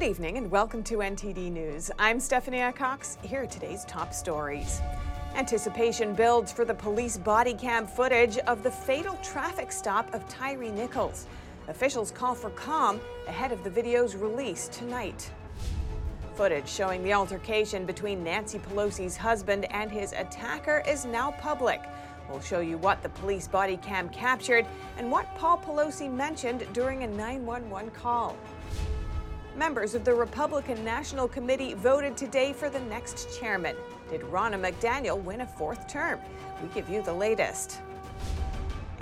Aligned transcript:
Good 0.00 0.08
evening 0.08 0.38
and 0.38 0.50
welcome 0.50 0.82
to 0.84 0.96
NTD 0.96 1.52
News. 1.52 1.90
I'm 1.98 2.20
Stephanie 2.20 2.72
Cox. 2.72 3.18
Here 3.20 3.42
are 3.42 3.46
today's 3.46 3.84
top 3.84 4.14
stories. 4.14 4.80
Anticipation 5.34 6.14
builds 6.14 6.50
for 6.50 6.64
the 6.64 6.72
police 6.72 7.18
body 7.18 7.52
cam 7.52 7.86
footage 7.86 8.38
of 8.38 8.62
the 8.62 8.70
fatal 8.70 9.18
traffic 9.22 9.70
stop 9.70 10.14
of 10.14 10.26
Tyree 10.26 10.70
Nichols. 10.70 11.26
Officials 11.68 12.10
call 12.10 12.34
for 12.34 12.48
calm 12.48 12.98
ahead 13.28 13.52
of 13.52 13.62
the 13.62 13.68
video's 13.68 14.16
release 14.16 14.68
tonight. 14.68 15.30
Footage 16.34 16.66
showing 16.66 17.02
the 17.02 17.12
altercation 17.12 17.84
between 17.84 18.24
Nancy 18.24 18.58
Pelosi's 18.58 19.18
husband 19.18 19.70
and 19.70 19.92
his 19.92 20.14
attacker 20.14 20.82
is 20.88 21.04
now 21.04 21.32
public. 21.32 21.82
We'll 22.30 22.40
show 22.40 22.60
you 22.60 22.78
what 22.78 23.02
the 23.02 23.10
police 23.10 23.46
body 23.46 23.76
cam 23.76 24.08
captured 24.08 24.64
and 24.96 25.12
what 25.12 25.26
Paul 25.36 25.58
Pelosi 25.58 26.10
mentioned 26.10 26.66
during 26.72 27.02
a 27.02 27.06
911 27.06 27.90
call. 27.90 28.34
Members 29.60 29.94
of 29.94 30.06
the 30.06 30.14
Republican 30.14 30.82
National 30.86 31.28
Committee 31.28 31.74
voted 31.74 32.16
today 32.16 32.54
for 32.54 32.70
the 32.70 32.80
next 32.80 33.38
chairman. 33.38 33.76
Did 34.08 34.22
Ronna 34.22 34.58
McDaniel 34.58 35.22
win 35.22 35.42
a 35.42 35.46
fourth 35.46 35.86
term? 35.86 36.18
We 36.62 36.68
give 36.70 36.88
you 36.88 37.02
the 37.02 37.12
latest. 37.12 37.82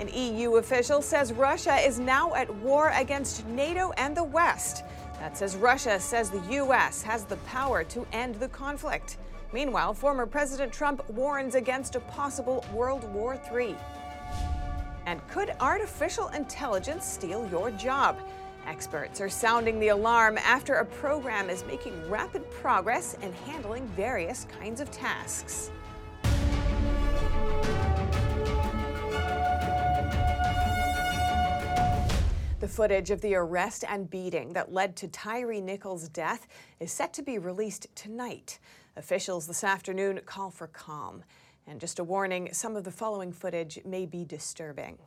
An 0.01 0.09
EU 0.09 0.57
official 0.57 1.01
says 1.01 1.31
Russia 1.31 1.77
is 1.77 1.97
now 1.97 2.33
at 2.33 2.53
war 2.55 2.91
against 2.93 3.47
NATO 3.47 3.93
and 3.95 4.17
the 4.17 4.25
West. 4.25 4.83
That 5.19 5.37
says 5.37 5.55
Russia 5.55 5.97
says 5.97 6.29
the 6.29 6.43
U.S. 6.55 7.01
has 7.03 7.23
the 7.23 7.37
power 7.37 7.85
to 7.85 8.05
end 8.11 8.35
the 8.35 8.49
conflict. 8.49 9.15
Meanwhile, 9.53 9.93
former 9.93 10.25
President 10.25 10.73
Trump 10.73 11.09
warns 11.11 11.55
against 11.55 11.95
a 11.95 12.01
possible 12.01 12.65
World 12.73 13.05
War 13.13 13.39
III. 13.55 13.77
And 15.05 15.25
could 15.29 15.53
artificial 15.61 16.27
intelligence 16.27 17.05
steal 17.05 17.47
your 17.49 17.71
job? 17.71 18.17
Experts 18.65 19.19
are 19.21 19.29
sounding 19.29 19.79
the 19.79 19.89
alarm 19.89 20.37
after 20.37 20.75
a 20.75 20.85
program 20.85 21.49
is 21.49 21.63
making 21.65 22.09
rapid 22.09 22.49
progress 22.51 23.15
in 23.21 23.33
handling 23.33 23.87
various 23.89 24.45
kinds 24.59 24.79
of 24.81 24.91
tasks. 24.91 25.71
The 32.59 32.67
footage 32.67 33.09
of 33.09 33.21
the 33.21 33.35
arrest 33.35 33.85
and 33.87 34.09
beating 34.09 34.51
that 34.53 34.73
led 34.73 34.97
to 34.97 35.07
Tyree 35.07 35.61
Nichols' 35.61 36.09
death 36.09 36.45
is 36.81 36.91
set 36.91 37.13
to 37.13 37.21
be 37.21 37.37
released 37.37 37.87
tonight. 37.95 38.59
Officials 38.97 39.47
this 39.47 39.63
afternoon 39.63 40.19
call 40.25 40.51
for 40.51 40.67
calm. 40.67 41.23
And 41.65 41.79
just 41.79 41.99
a 41.99 42.03
warning 42.03 42.49
some 42.51 42.75
of 42.75 42.83
the 42.83 42.91
following 42.91 43.31
footage 43.31 43.79
may 43.85 44.05
be 44.05 44.25
disturbing. 44.25 44.97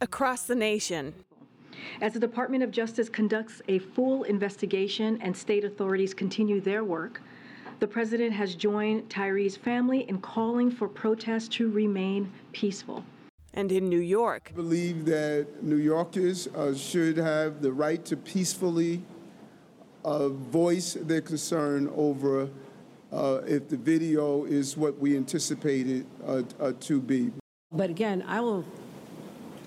Across 0.00 0.44
the 0.44 0.56
nation, 0.56 1.14
as 2.00 2.12
the 2.12 2.20
Department 2.20 2.62
of 2.62 2.70
Justice 2.70 3.08
conducts 3.08 3.62
a 3.68 3.78
full 3.78 4.24
investigation 4.24 5.18
and 5.22 5.36
state 5.36 5.64
authorities 5.64 6.14
continue 6.14 6.60
their 6.60 6.84
work, 6.84 7.20
the 7.80 7.86
President 7.86 8.32
has 8.32 8.54
joined 8.54 9.08
Tyree's 9.08 9.56
family 9.56 10.08
in 10.08 10.20
calling 10.20 10.70
for 10.70 10.88
protests 10.88 11.48
to 11.48 11.70
remain 11.70 12.32
peaceful. 12.52 13.04
And 13.54 13.70
in 13.70 13.88
New 13.88 13.98
York, 13.98 14.50
I 14.52 14.56
believe 14.56 15.04
that 15.06 15.46
New 15.62 15.76
Yorkers 15.76 16.46
uh, 16.48 16.74
should 16.74 17.16
have 17.16 17.60
the 17.60 17.72
right 17.72 18.02
to 18.06 18.16
peacefully 18.16 19.02
uh, 20.04 20.28
voice 20.28 20.94
their 20.94 21.20
concern 21.20 21.90
over 21.94 22.48
uh, 23.12 23.40
if 23.46 23.68
the 23.68 23.76
video 23.76 24.44
is 24.44 24.76
what 24.76 24.98
we 24.98 25.16
anticipated 25.16 26.06
uh, 26.26 26.42
uh, 26.58 26.72
to 26.80 27.00
be. 27.00 27.30
But 27.70 27.90
again, 27.90 28.24
I 28.26 28.40
will 28.40 28.64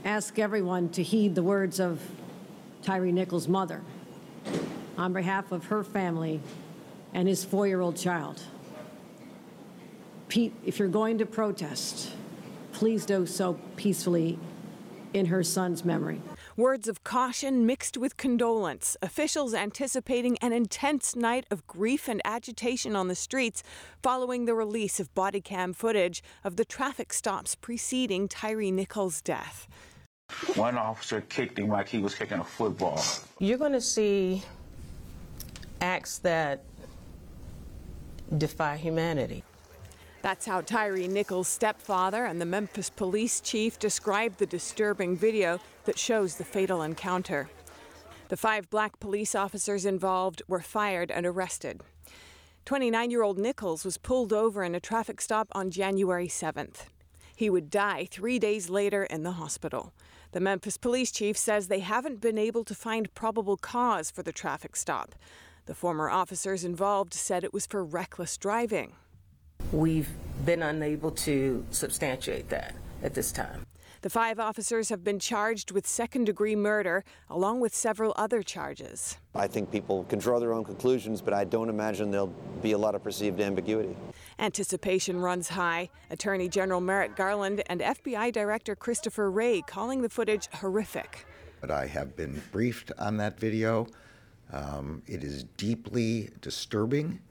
ask 0.05 0.37
everyone 0.37 0.87
to 0.89 1.01
heed 1.01 1.33
the 1.33 1.41
words 1.41 1.79
of 1.79 1.99
Tyree 2.83 3.11
Nichols' 3.11 3.47
mother 3.47 3.81
on 4.99 5.13
behalf 5.13 5.51
of 5.51 5.65
her 5.65 5.83
family 5.83 6.39
and 7.11 7.27
his 7.27 7.43
four 7.43 7.65
year 7.65 7.81
old 7.81 7.97
child. 7.97 8.43
Pete, 10.27 10.53
if 10.63 10.77
you're 10.77 10.87
going 10.87 11.17
to 11.17 11.25
protest, 11.25 12.11
please 12.71 13.03
do 13.05 13.25
so 13.25 13.59
peacefully 13.77 14.37
in 15.13 15.25
her 15.25 15.41
son's 15.41 15.83
memory. 15.83 16.21
Words 16.55 16.87
of 16.87 17.03
caution 17.03 17.65
mixed 17.65 17.97
with 17.97 18.15
condolence. 18.15 18.95
Officials 19.01 19.55
anticipating 19.55 20.37
an 20.37 20.53
intense 20.53 21.15
night 21.15 21.45
of 21.49 21.65
grief 21.65 22.07
and 22.07 22.21
agitation 22.23 22.95
on 22.95 23.07
the 23.07 23.15
streets 23.15 23.63
following 24.03 24.45
the 24.45 24.53
release 24.53 24.99
of 24.99 25.13
body 25.15 25.41
cam 25.41 25.73
footage 25.73 26.21
of 26.43 26.57
the 26.57 26.65
traffic 26.65 27.11
stops 27.11 27.55
preceding 27.55 28.27
Tyree 28.27 28.71
Nichols' 28.71 29.21
death. 29.21 29.67
One 30.55 30.77
officer 30.77 31.21
kicked 31.21 31.59
him 31.59 31.67
like 31.67 31.89
he 31.89 31.97
was 31.97 32.15
kicking 32.15 32.39
a 32.39 32.43
football. 32.43 33.03
You're 33.39 33.57
going 33.57 33.73
to 33.73 33.81
see 33.81 34.41
acts 35.81 36.19
that 36.19 36.63
defy 38.37 38.77
humanity. 38.77 39.43
That's 40.21 40.45
how 40.45 40.61
Tyree 40.61 41.07
Nichols' 41.07 41.49
stepfather 41.49 42.25
and 42.25 42.39
the 42.39 42.45
Memphis 42.45 42.89
police 42.89 43.41
chief 43.41 43.77
described 43.77 44.39
the 44.39 44.45
disturbing 44.45 45.17
video 45.17 45.59
that 45.83 45.99
shows 45.99 46.35
the 46.35 46.45
fatal 46.45 46.81
encounter. 46.81 47.49
The 48.29 48.37
five 48.37 48.69
black 48.69 48.99
police 48.99 49.35
officers 49.35 49.85
involved 49.85 50.41
were 50.47 50.61
fired 50.61 51.11
and 51.11 51.25
arrested. 51.25 51.81
29 52.63 53.11
year 53.11 53.23
old 53.23 53.37
Nichols 53.37 53.83
was 53.83 53.97
pulled 53.97 54.31
over 54.31 54.63
in 54.63 54.73
a 54.73 54.79
traffic 54.79 55.21
stop 55.21 55.49
on 55.51 55.69
January 55.69 56.27
7th. 56.27 56.85
He 57.35 57.49
would 57.49 57.69
die 57.69 58.07
three 58.09 58.39
days 58.39 58.69
later 58.69 59.03
in 59.03 59.23
the 59.23 59.33
hospital. 59.33 59.93
The 60.35 60.41
Memphis 60.41 60.75
police 60.75 61.13
chief 61.13 61.37
says 61.37 61.69
they 61.69 61.79
haven't 61.79 62.19
been 62.19 62.37
able 62.37 62.65
to 62.65 62.75
find 62.75 63.13
probable 63.13 63.55
cause 63.55 64.11
for 64.11 64.21
the 64.21 64.33
traffic 64.33 64.75
stop. 64.75 65.15
The 65.65 65.73
former 65.73 66.09
officers 66.09 66.65
involved 66.65 67.13
said 67.13 67.45
it 67.45 67.53
was 67.53 67.65
for 67.65 67.85
reckless 67.85 68.37
driving. 68.37 68.97
We've 69.71 70.09
been 70.43 70.61
unable 70.61 71.11
to 71.11 71.65
substantiate 71.71 72.49
that 72.49 72.75
at 73.01 73.13
this 73.13 73.31
time. 73.31 73.65
The 74.05 74.11
five 74.11 74.39
officers 74.39 74.89
have 74.89 75.03
been 75.03 75.17
charged 75.17 75.71
with 75.71 75.87
second 75.87 76.25
degree 76.25 76.55
murder, 76.55 77.03
along 77.27 77.59
with 77.59 77.73
several 77.73 78.13
other 78.15 78.43
charges. 78.43 79.17
I 79.33 79.47
think 79.47 79.71
people 79.71 80.03
can 80.03 80.19
draw 80.19 80.37
their 80.37 80.53
own 80.53 80.63
conclusions, 80.63 81.23
but 81.23 81.33
I 81.33 81.43
don't 81.43 81.69
imagine 81.69 82.11
there'll 82.11 82.31
be 82.61 82.73
a 82.73 82.77
lot 82.77 82.93
of 82.93 83.03
perceived 83.03 83.41
ambiguity. 83.41 83.97
Anticipation 84.37 85.19
runs 85.19 85.47
high. 85.47 85.89
Attorney 86.11 86.47
General 86.47 86.81
Merrick 86.81 87.15
Garland 87.15 87.63
and 87.65 87.81
FBI 87.81 88.31
Director 88.31 88.75
Christopher 88.75 89.31
Wray 89.31 89.63
calling 89.63 90.03
the 90.03 90.09
footage 90.09 90.49
horrific. 90.53 91.25
But 91.59 91.71
I 91.71 91.87
have 91.87 92.15
been 92.15 92.43
briefed 92.51 92.91
on 92.99 93.17
that 93.17 93.39
video. 93.39 93.87
Um, 94.53 95.01
it 95.07 95.23
is 95.23 95.45
deeply 95.57 96.29
disturbing. 96.41 97.21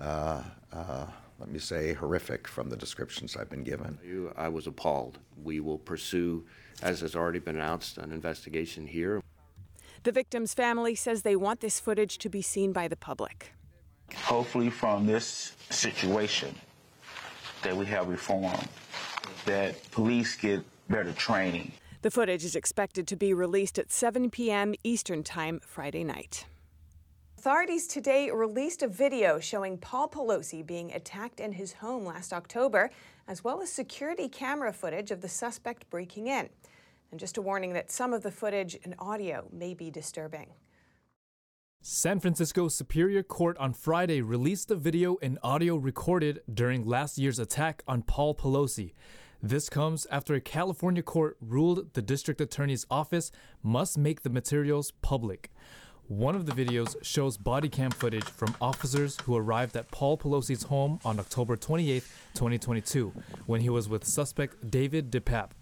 Uh, 0.00 0.44
uh, 0.72 1.08
let 1.42 1.50
me 1.50 1.58
say, 1.58 1.92
horrific 1.92 2.46
from 2.46 2.70
the 2.70 2.76
descriptions 2.76 3.36
I've 3.36 3.50
been 3.50 3.64
given. 3.64 3.98
I 4.36 4.48
was 4.48 4.68
appalled. 4.68 5.18
We 5.42 5.58
will 5.58 5.78
pursue, 5.78 6.44
as 6.82 7.00
has 7.00 7.16
already 7.16 7.40
been 7.40 7.56
announced, 7.56 7.98
an 7.98 8.12
investigation 8.12 8.86
here. 8.86 9.20
The 10.04 10.12
victim's 10.12 10.54
family 10.54 10.94
says 10.94 11.22
they 11.22 11.34
want 11.34 11.58
this 11.58 11.80
footage 11.80 12.18
to 12.18 12.28
be 12.28 12.42
seen 12.42 12.72
by 12.72 12.86
the 12.86 12.94
public. 12.94 13.54
Hopefully, 14.14 14.70
from 14.70 15.04
this 15.04 15.56
situation, 15.68 16.54
that 17.64 17.76
we 17.76 17.86
have 17.86 18.06
reform, 18.06 18.64
that 19.44 19.90
police 19.90 20.36
get 20.36 20.62
better 20.88 21.12
training. 21.12 21.72
The 22.02 22.10
footage 22.12 22.44
is 22.44 22.54
expected 22.54 23.08
to 23.08 23.16
be 23.16 23.34
released 23.34 23.80
at 23.80 23.90
7 23.90 24.30
p.m. 24.30 24.74
Eastern 24.84 25.24
Time 25.24 25.60
Friday 25.66 26.04
night. 26.04 26.46
Authorities 27.42 27.88
today 27.88 28.30
released 28.30 28.84
a 28.84 28.86
video 28.86 29.40
showing 29.40 29.76
Paul 29.76 30.08
Pelosi 30.08 30.64
being 30.64 30.92
attacked 30.92 31.40
in 31.40 31.50
his 31.50 31.72
home 31.72 32.04
last 32.04 32.32
October, 32.32 32.88
as 33.26 33.42
well 33.42 33.60
as 33.60 33.68
security 33.68 34.28
camera 34.28 34.72
footage 34.72 35.10
of 35.10 35.20
the 35.20 35.28
suspect 35.28 35.90
breaking 35.90 36.28
in. 36.28 36.48
And 37.10 37.18
just 37.18 37.36
a 37.38 37.42
warning 37.42 37.72
that 37.72 37.90
some 37.90 38.12
of 38.12 38.22
the 38.22 38.30
footage 38.30 38.78
and 38.84 38.94
audio 39.00 39.48
may 39.50 39.74
be 39.74 39.90
disturbing. 39.90 40.50
San 41.80 42.20
Francisco 42.20 42.68
Superior 42.68 43.24
Court 43.24 43.58
on 43.58 43.72
Friday 43.72 44.22
released 44.22 44.68
the 44.68 44.76
video 44.76 45.16
and 45.20 45.36
audio 45.42 45.74
recorded 45.74 46.42
during 46.54 46.86
last 46.86 47.18
year's 47.18 47.40
attack 47.40 47.82
on 47.88 48.02
Paul 48.02 48.36
Pelosi. 48.36 48.92
This 49.42 49.68
comes 49.68 50.06
after 50.12 50.36
a 50.36 50.40
California 50.40 51.02
court 51.02 51.38
ruled 51.40 51.94
the 51.94 52.02
district 52.02 52.40
attorney's 52.40 52.86
office 52.88 53.32
must 53.64 53.98
make 53.98 54.22
the 54.22 54.30
materials 54.30 54.92
public. 55.02 55.50
One 56.12 56.36
of 56.36 56.44
the 56.44 56.52
videos 56.52 57.02
shows 57.02 57.38
body 57.38 57.70
cam 57.70 57.90
footage 57.90 58.24
from 58.24 58.54
officers 58.60 59.18
who 59.22 59.34
arrived 59.34 59.74
at 59.78 59.90
Paul 59.90 60.18
Pelosi's 60.18 60.64
home 60.64 61.00
on 61.06 61.18
October 61.18 61.56
28, 61.56 62.02
2022, 62.34 63.14
when 63.46 63.62
he 63.62 63.70
was 63.70 63.88
with 63.88 64.04
suspect 64.04 64.70
David 64.70 65.10
DePape. 65.10 65.52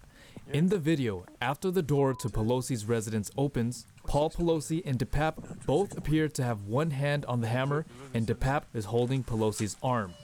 In 0.52 0.68
the 0.68 0.78
video, 0.78 1.24
after 1.40 1.70
the 1.70 1.82
door 1.82 2.14
to 2.14 2.28
Pelosi's 2.28 2.84
residence 2.84 3.30
opens, 3.38 3.86
Paul 4.08 4.28
Pelosi 4.30 4.82
and 4.84 4.98
DePape 4.98 5.66
both 5.66 5.96
appear 5.96 6.26
to 6.26 6.42
have 6.42 6.64
one 6.64 6.90
hand 6.90 7.24
on 7.26 7.42
the 7.42 7.46
hammer, 7.46 7.86
and 8.12 8.26
DePape 8.26 8.64
is 8.74 8.86
holding 8.86 9.22
Pelosi's 9.22 9.76
arm. 9.84 10.14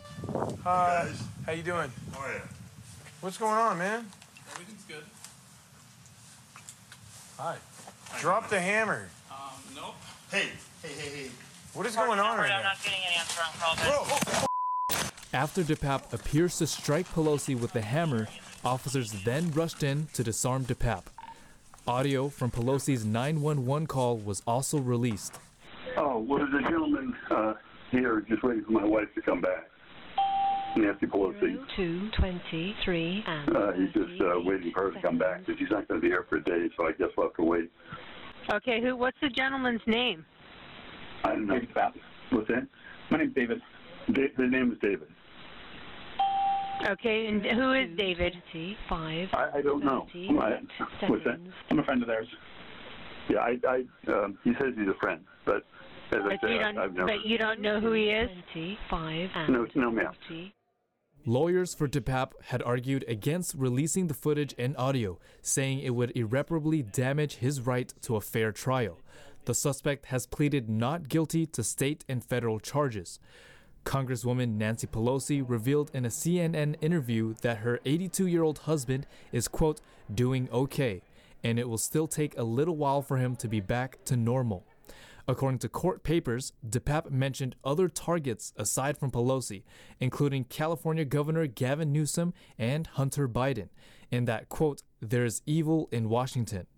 Hi, 0.64 1.08
how 1.46 1.52
you 1.52 1.62
doing? 1.62 1.92
How 2.12 2.20
are 2.22 2.32
you? 2.32 2.40
What's 3.20 3.38
going 3.38 3.54
on, 3.54 3.78
man? 3.78 4.06
Everything's 4.50 4.82
good. 4.88 5.04
Hi. 7.38 7.58
Drop 8.18 8.50
the 8.50 8.60
hammer. 8.60 9.08
Nope. 9.76 9.94
Hey, 10.30 10.48
hey, 10.82 10.88
hey, 10.88 11.16
hey. 11.24 11.30
What 11.74 11.84
is 11.86 11.94
going 11.94 12.18
on 12.18 12.38
right 12.38 12.50
I'm 12.50 12.62
not 12.62 12.82
getting 12.82 12.98
an 12.98 13.20
answer 13.20 13.42
on 13.42 13.76
call. 13.76 14.48
After 15.34 15.62
DePape 15.62 16.14
appears 16.14 16.56
to 16.58 16.66
strike 16.66 17.06
Pelosi 17.08 17.58
with 17.60 17.72
the 17.72 17.82
hammer, 17.82 18.26
officers 18.64 19.12
then 19.24 19.50
rushed 19.52 19.82
in 19.82 20.06
to 20.14 20.24
disarm 20.24 20.64
DePape. 20.64 21.04
Audio 21.86 22.30
from 22.30 22.50
Pelosi's 22.50 23.04
911 23.04 23.86
call 23.86 24.16
was 24.16 24.42
also 24.46 24.78
released. 24.78 25.38
Oh, 25.98 26.18
well, 26.20 26.38
there's 26.38 26.64
a 26.64 26.68
gentleman 26.70 27.14
uh, 27.30 27.52
here 27.90 28.24
just 28.26 28.42
waiting 28.42 28.64
for 28.64 28.72
my 28.72 28.84
wife 28.84 29.08
to 29.14 29.20
come 29.20 29.42
back. 29.42 29.68
Nancy 30.76 31.06
Pelosi. 31.06 31.58
Two 31.74 32.10
twenty-three 32.18 33.24
and 33.26 33.56
Uh, 33.56 33.72
he's 33.72 33.92
just 33.92 34.20
uh, 34.20 34.40
waiting 34.44 34.72
for 34.72 34.84
her 34.84 34.90
to 34.90 35.00
come 35.00 35.16
back 35.18 35.40
because 35.40 35.58
she's 35.58 35.70
not 35.70 35.86
going 35.88 36.00
to 36.00 36.02
be 36.02 36.08
here 36.08 36.26
for 36.28 36.36
a 36.36 36.44
day, 36.44 36.68
so 36.76 36.86
I 36.86 36.92
guess 36.92 37.08
we'll 37.16 37.28
have 37.28 37.36
to 37.36 37.42
wait. 37.44 37.70
Okay, 38.50 38.80
who? 38.80 38.96
What's 38.96 39.16
the 39.20 39.28
gentleman's 39.28 39.80
name? 39.86 40.24
I 41.24 41.30
don't 41.30 41.46
know. 41.46 41.60
What's 42.30 42.48
that? 42.48 42.66
My 43.10 43.18
name's 43.18 43.34
David. 43.34 43.60
Da- 44.12 44.32
the 44.36 44.46
name 44.46 44.72
is 44.72 44.78
David. 44.80 45.08
Okay, 46.88 47.26
and 47.26 47.44
who 47.44 47.72
is 47.72 47.88
David? 47.96 48.34
Five. 48.88 49.28
I, 49.32 49.58
I 49.58 49.62
don't 49.62 49.84
know. 49.84 50.06
I, 50.14 50.60
what's 51.08 51.24
that? 51.24 51.40
I'm 51.70 51.78
a 51.80 51.84
friend 51.84 52.02
of 52.02 52.08
theirs. 52.08 52.28
Yeah, 53.28 53.38
I, 53.38 53.56
I 53.68 54.12
um, 54.12 54.38
he 54.44 54.52
says 54.52 54.74
he's 54.76 54.88
a 54.88 54.98
friend, 55.00 55.22
but 55.44 55.64
as 56.12 56.20
I 56.24 56.28
But 56.28 56.40
said, 56.42 56.50
you 56.50 56.56
I- 56.58 56.62
don't. 56.62 56.78
I've 56.78 56.92
never. 56.94 57.06
But 57.06 57.26
you 57.26 57.38
don't 57.38 57.60
know 57.60 57.80
who 57.80 57.92
he 57.92 58.10
is. 58.10 58.30
Five 58.88 59.30
No, 59.48 59.66
no, 59.74 59.90
ma'am. 59.90 60.12
Lawyers 61.28 61.74
for 61.74 61.88
DePape 61.88 62.34
had 62.40 62.62
argued 62.62 63.04
against 63.08 63.56
releasing 63.56 64.06
the 64.06 64.14
footage 64.14 64.54
and 64.56 64.76
audio, 64.76 65.18
saying 65.42 65.80
it 65.80 65.90
would 65.90 66.16
irreparably 66.16 66.84
damage 66.84 67.38
his 67.38 67.60
right 67.60 67.92
to 68.02 68.14
a 68.14 68.20
fair 68.20 68.52
trial. 68.52 69.00
The 69.44 69.52
suspect 69.52 70.06
has 70.06 70.24
pleaded 70.24 70.70
not 70.70 71.08
guilty 71.08 71.44
to 71.46 71.64
state 71.64 72.04
and 72.08 72.24
federal 72.24 72.60
charges. 72.60 73.18
Congresswoman 73.84 74.56
Nancy 74.56 74.86
Pelosi 74.86 75.44
revealed 75.44 75.90
in 75.92 76.04
a 76.04 76.10
CNN 76.10 76.76
interview 76.80 77.34
that 77.42 77.58
her 77.58 77.80
82 77.84 78.28
year 78.28 78.44
old 78.44 78.60
husband 78.60 79.04
is, 79.32 79.48
quote, 79.48 79.80
doing 80.14 80.48
okay, 80.52 81.02
and 81.42 81.58
it 81.58 81.68
will 81.68 81.76
still 81.76 82.06
take 82.06 82.38
a 82.38 82.44
little 82.44 82.76
while 82.76 83.02
for 83.02 83.16
him 83.16 83.34
to 83.34 83.48
be 83.48 83.58
back 83.58 83.98
to 84.04 84.16
normal. 84.16 84.64
According 85.28 85.58
to 85.60 85.68
court 85.68 86.04
papers, 86.04 86.52
DePape 86.68 87.10
mentioned 87.10 87.56
other 87.64 87.88
targets 87.88 88.52
aside 88.56 88.96
from 88.96 89.10
Pelosi, 89.10 89.64
including 89.98 90.44
California 90.44 91.04
Governor 91.04 91.48
Gavin 91.48 91.92
Newsom 91.92 92.32
and 92.56 92.86
Hunter 92.86 93.28
Biden, 93.28 93.68
and 94.12 94.28
that, 94.28 94.48
quote, 94.48 94.82
there's 95.00 95.42
evil 95.44 95.88
in 95.90 96.08
Washington. 96.08 96.68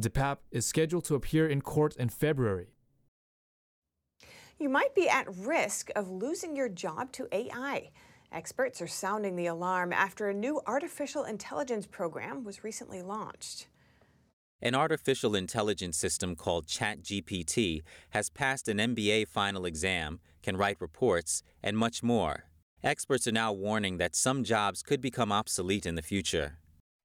DePape 0.00 0.38
is 0.50 0.66
scheduled 0.66 1.04
to 1.04 1.14
appear 1.14 1.48
in 1.48 1.62
court 1.62 1.96
in 1.96 2.10
February. 2.10 2.68
You 4.58 4.68
might 4.68 4.94
be 4.94 5.08
at 5.08 5.34
risk 5.34 5.88
of 5.96 6.10
losing 6.10 6.56
your 6.56 6.68
job 6.68 7.10
to 7.12 7.28
AI. 7.32 7.90
Experts 8.30 8.82
are 8.82 8.86
sounding 8.86 9.34
the 9.36 9.46
alarm 9.46 9.94
after 9.94 10.28
a 10.28 10.34
new 10.34 10.60
artificial 10.66 11.24
intelligence 11.24 11.86
program 11.86 12.44
was 12.44 12.62
recently 12.62 13.00
launched. 13.00 13.66
An 14.60 14.74
artificial 14.74 15.36
intelligence 15.36 15.96
system 15.96 16.34
called 16.34 16.66
ChatGPT 16.66 17.82
has 18.10 18.28
passed 18.28 18.66
an 18.66 18.78
MBA 18.78 19.28
final 19.28 19.64
exam, 19.64 20.18
can 20.42 20.56
write 20.56 20.80
reports, 20.80 21.44
and 21.62 21.78
much 21.78 22.02
more. 22.02 22.44
Experts 22.82 23.28
are 23.28 23.32
now 23.32 23.52
warning 23.52 23.98
that 23.98 24.16
some 24.16 24.42
jobs 24.42 24.82
could 24.82 25.00
become 25.00 25.30
obsolete 25.30 25.86
in 25.86 25.94
the 25.94 26.02
future. 26.02 26.58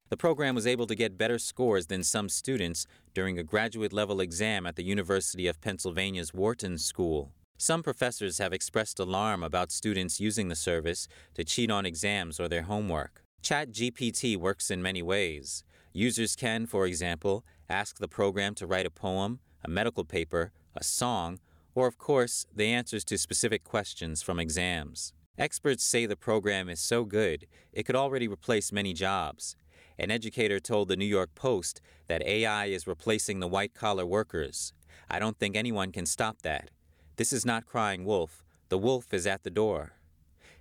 The 0.10 0.18
program 0.18 0.56
was 0.56 0.66
able 0.66 0.88
to 0.88 0.96
get 0.96 1.18
better 1.18 1.38
scores 1.38 1.88
than 1.88 2.04
some 2.04 2.28
students 2.28 2.88
during 3.14 3.38
a 3.38 3.44
graduate 3.44 3.94
level 3.94 4.20
exam 4.20 4.66
at 4.66 4.76
the 4.76 4.84
University 4.84 5.46
of 5.46 5.62
Pennsylvania's 5.62 6.34
Wharton 6.34 6.80
School. 6.80 7.34
Some 7.60 7.84
professors 7.84 8.40
have 8.40 8.52
expressed 8.52 9.00
alarm 9.00 9.44
about 9.44 9.72
students 9.72 10.20
using 10.20 10.50
the 10.50 10.56
service 10.56 11.08
to 11.36 11.44
cheat 11.44 11.70
on 11.70 11.86
exams 11.86 12.40
or 12.40 12.48
their 12.48 12.64
homework. 12.64 13.24
ChatGPT 13.44 14.38
works 14.38 14.72
in 14.72 14.82
many 14.82 15.04
ways. 15.04 15.64
Users 15.94 16.36
can, 16.36 16.66
for 16.66 16.88
example, 16.88 17.46
ask 17.70 18.00
the 18.00 18.08
program 18.08 18.56
to 18.56 18.66
write 18.66 18.88
a 18.88 18.90
poem, 18.90 19.40
a 19.64 19.70
medical 19.70 20.04
paper, 20.04 20.52
a 20.76 20.84
song, 20.84 21.40
or, 21.76 21.86
of 21.86 22.00
course, 22.00 22.48
the 22.56 22.66
answers 22.66 23.04
to 23.06 23.18
specific 23.18 23.64
questions 23.64 24.24
from 24.24 24.40
exams. 24.40 25.14
Experts 25.38 25.84
say 25.84 26.08
the 26.08 26.16
program 26.16 26.68
is 26.68 26.80
so 26.80 27.06
good 27.06 27.46
it 27.72 27.84
could 27.84 27.96
already 27.96 28.28
replace 28.28 28.72
many 28.72 28.94
jobs. 28.94 29.56
An 30.00 30.10
educator 30.10 30.60
told 30.60 30.88
the 30.88 30.96
New 30.96 31.06
York 31.06 31.36
Post 31.36 31.80
that 32.08 32.24
AI 32.24 32.66
is 32.66 32.88
replacing 32.88 33.40
the 33.40 33.48
white 33.48 33.76
collar 33.76 34.06
workers. 34.06 34.74
I 35.10 35.20
don't 35.20 35.38
think 35.38 35.56
anyone 35.56 35.92
can 35.92 36.08
stop 36.08 36.42
that. 36.42 36.72
This 37.18 37.32
is 37.32 37.46
not 37.46 37.68
crying 37.68 38.04
wolf. 38.04 38.44
The 38.70 38.80
wolf 38.80 39.14
is 39.14 39.28
at 39.28 39.44
the 39.44 39.52
door. 39.52 39.94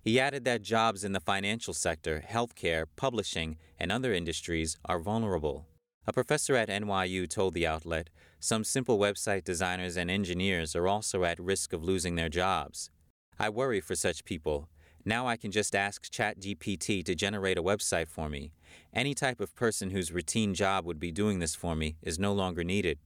He 0.02 0.18
added 0.18 0.44
that 0.44 0.62
jobs 0.62 1.04
in 1.04 1.12
the 1.12 1.20
financial 1.20 1.72
sector, 1.72 2.24
healthcare, 2.28 2.86
publishing, 2.96 3.56
and 3.78 3.92
other 3.92 4.12
industries 4.12 4.76
are 4.84 4.98
vulnerable. 4.98 5.68
A 6.08 6.12
professor 6.12 6.56
at 6.56 6.68
NYU 6.68 7.30
told 7.30 7.54
the 7.54 7.68
outlet 7.68 8.10
some 8.40 8.64
simple 8.64 8.98
website 8.98 9.44
designers 9.44 9.96
and 9.96 10.10
engineers 10.10 10.74
are 10.74 10.88
also 10.88 11.22
at 11.22 11.38
risk 11.38 11.72
of 11.72 11.84
losing 11.84 12.16
their 12.16 12.28
jobs. 12.28 12.90
I 13.38 13.48
worry 13.50 13.80
for 13.80 13.94
such 13.94 14.24
people. 14.24 14.68
Now 15.04 15.28
I 15.28 15.36
can 15.36 15.52
just 15.52 15.76
ask 15.76 16.10
ChatGPT 16.10 17.04
to 17.04 17.14
generate 17.14 17.56
a 17.56 17.62
website 17.62 18.08
for 18.08 18.28
me. 18.28 18.52
Any 18.92 19.14
type 19.14 19.40
of 19.40 19.54
person 19.54 19.90
whose 19.90 20.10
routine 20.10 20.54
job 20.54 20.84
would 20.84 20.98
be 20.98 21.12
doing 21.12 21.38
this 21.38 21.54
for 21.54 21.76
me 21.76 21.96
is 22.02 22.18
no 22.18 22.32
longer 22.32 22.64
needed. 22.64 22.98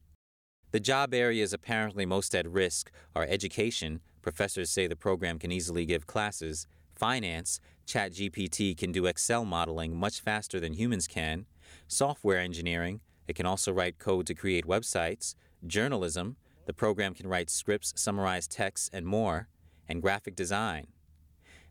The 0.71 0.79
job 0.79 1.13
areas 1.13 1.53
apparently 1.53 2.07
most 2.07 2.33
at 2.33 2.49
risk 2.49 2.91
are 3.15 3.25
education, 3.29 4.01
professors 4.23 4.71
say 4.71 4.87
the 4.87 4.95
program 4.95 5.37
can 5.37 5.51
easily 5.51 5.85
give 5.85 6.07
classes, 6.07 6.67
finance, 6.97 7.59
ChatGPT 7.85 8.77
can 8.77 8.91
do 8.91 9.05
Excel 9.05 9.45
modeling 9.45 9.95
much 9.95 10.19
faster 10.19 10.59
than 10.59 10.73
humans 10.73 11.07
can, 11.07 11.45
software 11.87 12.39
engineering, 12.39 13.01
it 13.27 13.35
can 13.35 13.45
also 13.45 13.71
write 13.71 13.99
code 13.99 14.25
to 14.27 14.33
create 14.33 14.65
websites, 14.65 15.35
journalism, 15.65 16.37
the 16.65 16.73
program 16.73 17.13
can 17.13 17.27
write 17.27 17.49
scripts, 17.49 17.93
summarize 17.95 18.47
texts, 18.47 18.89
and 18.91 19.05
more, 19.05 19.47
and 19.87 20.01
graphic 20.01 20.35
design. 20.35 20.87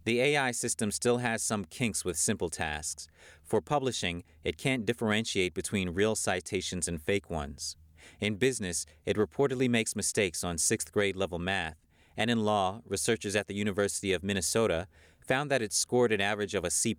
The 0.04 0.20
AI 0.20 0.52
system 0.52 0.90
still 0.90 1.18
has 1.18 1.42
some 1.42 1.64
kinks 1.64 2.04
with 2.04 2.16
simple 2.16 2.48
tasks. 2.48 3.08
For 3.42 3.60
publishing, 3.60 4.22
it 4.44 4.56
can't 4.56 4.86
differentiate 4.86 5.52
between 5.52 5.90
real 5.90 6.14
citations 6.14 6.86
and 6.86 7.02
fake 7.02 7.28
ones. 7.28 7.76
In 8.20 8.36
business, 8.36 8.86
it 9.04 9.16
reportedly 9.16 9.68
makes 9.68 9.96
mistakes 9.96 10.44
on 10.44 10.58
sixth 10.58 10.92
grade 10.92 11.16
level 11.16 11.40
math. 11.40 11.76
And 12.16 12.30
in 12.30 12.44
law, 12.44 12.82
researchers 12.86 13.36
at 13.36 13.48
the 13.48 13.54
University 13.54 14.12
of 14.12 14.22
Minnesota 14.22 14.86
found 15.26 15.50
that 15.50 15.62
it 15.62 15.72
scored 15.72 16.12
an 16.12 16.20
average 16.20 16.54
of 16.54 16.64
a 16.64 16.70
C, 16.70 16.96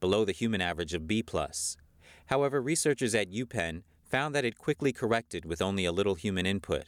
below 0.00 0.24
the 0.24 0.32
human 0.32 0.60
average 0.60 0.94
of 0.94 1.06
B. 1.06 1.24
However, 2.26 2.60
researchers 2.60 3.14
at 3.14 3.30
UPenn 3.30 3.82
found 4.04 4.34
that 4.34 4.44
it 4.44 4.58
quickly 4.58 4.92
corrected 4.92 5.44
with 5.44 5.62
only 5.62 5.84
a 5.84 5.92
little 5.92 6.14
human 6.14 6.46
input. 6.46 6.84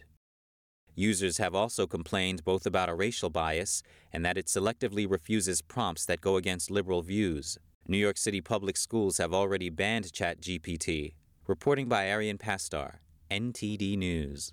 Users 0.94 1.38
have 1.38 1.54
also 1.54 1.86
complained 1.86 2.44
both 2.44 2.64
about 2.66 2.88
a 2.88 2.94
racial 2.94 3.28
bias 3.28 3.82
and 4.12 4.24
that 4.24 4.38
it 4.38 4.46
selectively 4.46 5.08
refuses 5.08 5.60
prompts 5.60 6.06
that 6.06 6.22
go 6.22 6.36
against 6.36 6.70
liberal 6.70 7.02
views. 7.02 7.58
New 7.86 7.98
York 7.98 8.16
City 8.16 8.40
public 8.40 8.76
schools 8.76 9.18
have 9.18 9.34
already 9.34 9.68
banned 9.68 10.06
ChatGPT. 10.06 11.14
Reporting 11.46 11.86
by 11.86 12.06
Arian 12.06 12.38
Pastar, 12.38 12.96
NTD 13.30 13.96
News. 13.96 14.52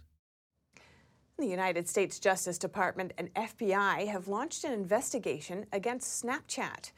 The 1.40 1.48
United 1.48 1.90
States 1.90 2.20
Justice 2.20 2.60
Department 2.60 3.12
and 3.18 3.34
FBI 3.34 4.08
have 4.08 4.28
launched 4.28 4.64
an 4.64 4.72
investigation 4.72 5.66
against 5.74 6.24
Snapchat. 6.24 6.92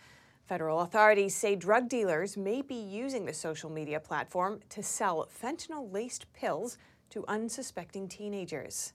Federal 0.46 0.82
authorities 0.82 1.34
say 1.34 1.56
drug 1.56 1.88
dealers 1.88 2.36
may 2.36 2.62
be 2.62 2.76
using 2.76 3.26
the 3.26 3.34
social 3.34 3.70
media 3.70 4.02
platform 4.02 4.60
to 4.70 4.84
sell 4.84 5.30
fentanyl 5.42 5.92
laced 5.92 6.32
pills 6.34 6.78
to 7.12 7.24
unsuspecting 7.30 8.10
teenagers. 8.10 8.92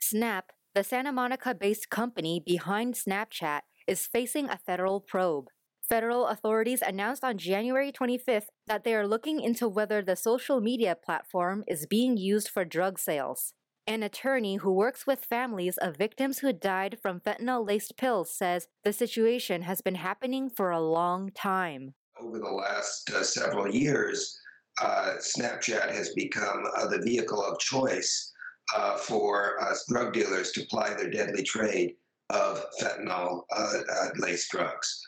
Snap, 0.00 0.52
the 0.74 0.82
Santa 0.82 1.12
Monica 1.12 1.54
based 1.54 1.90
company 1.90 2.42
behind 2.44 2.94
Snapchat, 2.94 3.60
is 3.86 4.06
facing 4.06 4.48
a 4.48 4.56
federal 4.56 5.00
probe. 5.00 5.48
Federal 5.82 6.28
authorities 6.28 6.80
announced 6.80 7.22
on 7.22 7.36
January 7.36 7.92
25th 7.92 8.46
that 8.66 8.84
they 8.84 8.94
are 8.94 9.06
looking 9.06 9.40
into 9.40 9.68
whether 9.68 10.00
the 10.00 10.16
social 10.16 10.62
media 10.62 10.96
platform 10.96 11.62
is 11.68 11.86
being 11.86 12.16
used 12.16 12.48
for 12.48 12.64
drug 12.64 12.98
sales. 12.98 13.52
An 13.86 14.02
attorney 14.02 14.56
who 14.56 14.72
works 14.72 15.06
with 15.06 15.26
families 15.26 15.76
of 15.76 15.96
victims 15.96 16.38
who 16.38 16.54
died 16.54 16.98
from 17.02 17.20
fentanyl 17.20 17.66
laced 17.66 17.98
pills 17.98 18.32
says 18.34 18.66
the 18.82 18.94
situation 18.94 19.60
has 19.60 19.82
been 19.82 19.96
happening 19.96 20.48
for 20.48 20.70
a 20.70 20.80
long 20.80 21.30
time. 21.32 21.92
Over 22.18 22.38
the 22.38 22.48
last 22.50 23.10
uh, 23.10 23.22
several 23.22 23.68
years, 23.68 24.40
uh, 24.80 25.16
Snapchat 25.18 25.92
has 25.92 26.14
become 26.14 26.64
uh, 26.74 26.86
the 26.86 27.02
vehicle 27.02 27.44
of 27.44 27.58
choice 27.58 28.32
uh, 28.74 28.96
for 28.96 29.62
uh, 29.62 29.74
drug 29.90 30.14
dealers 30.14 30.50
to 30.52 30.64
ply 30.70 30.94
their 30.94 31.10
deadly 31.10 31.42
trade 31.42 31.94
of 32.30 32.64
fentanyl 32.80 33.42
uh, 33.54 34.08
laced 34.16 34.50
drugs. 34.50 35.02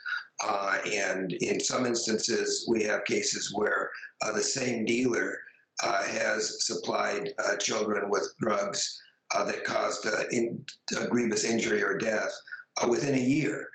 and 0.85 1.33
in 1.33 1.59
some 1.61 1.87
instances, 1.87 2.69
we 2.71 2.83
have 2.83 3.07
cases 3.07 3.55
where 3.55 3.91
the 4.35 4.43
same 4.43 4.85
dealer 4.85 5.39
has 5.83 6.67
supplied 6.67 7.31
uh, 7.39 7.57
children 7.57 8.09
with 8.11 8.33
drugs 8.41 9.01
uh, 9.35 9.45
that 9.45 9.65
caused 9.65 10.07
uh, 10.07 10.25
in, 10.31 10.65
grievous 11.11 11.45
injury 11.45 11.83
or 11.83 11.99
death 11.99 12.33
uh, 12.83 12.89
within 12.89 13.15
a 13.15 13.19
year. 13.19 13.69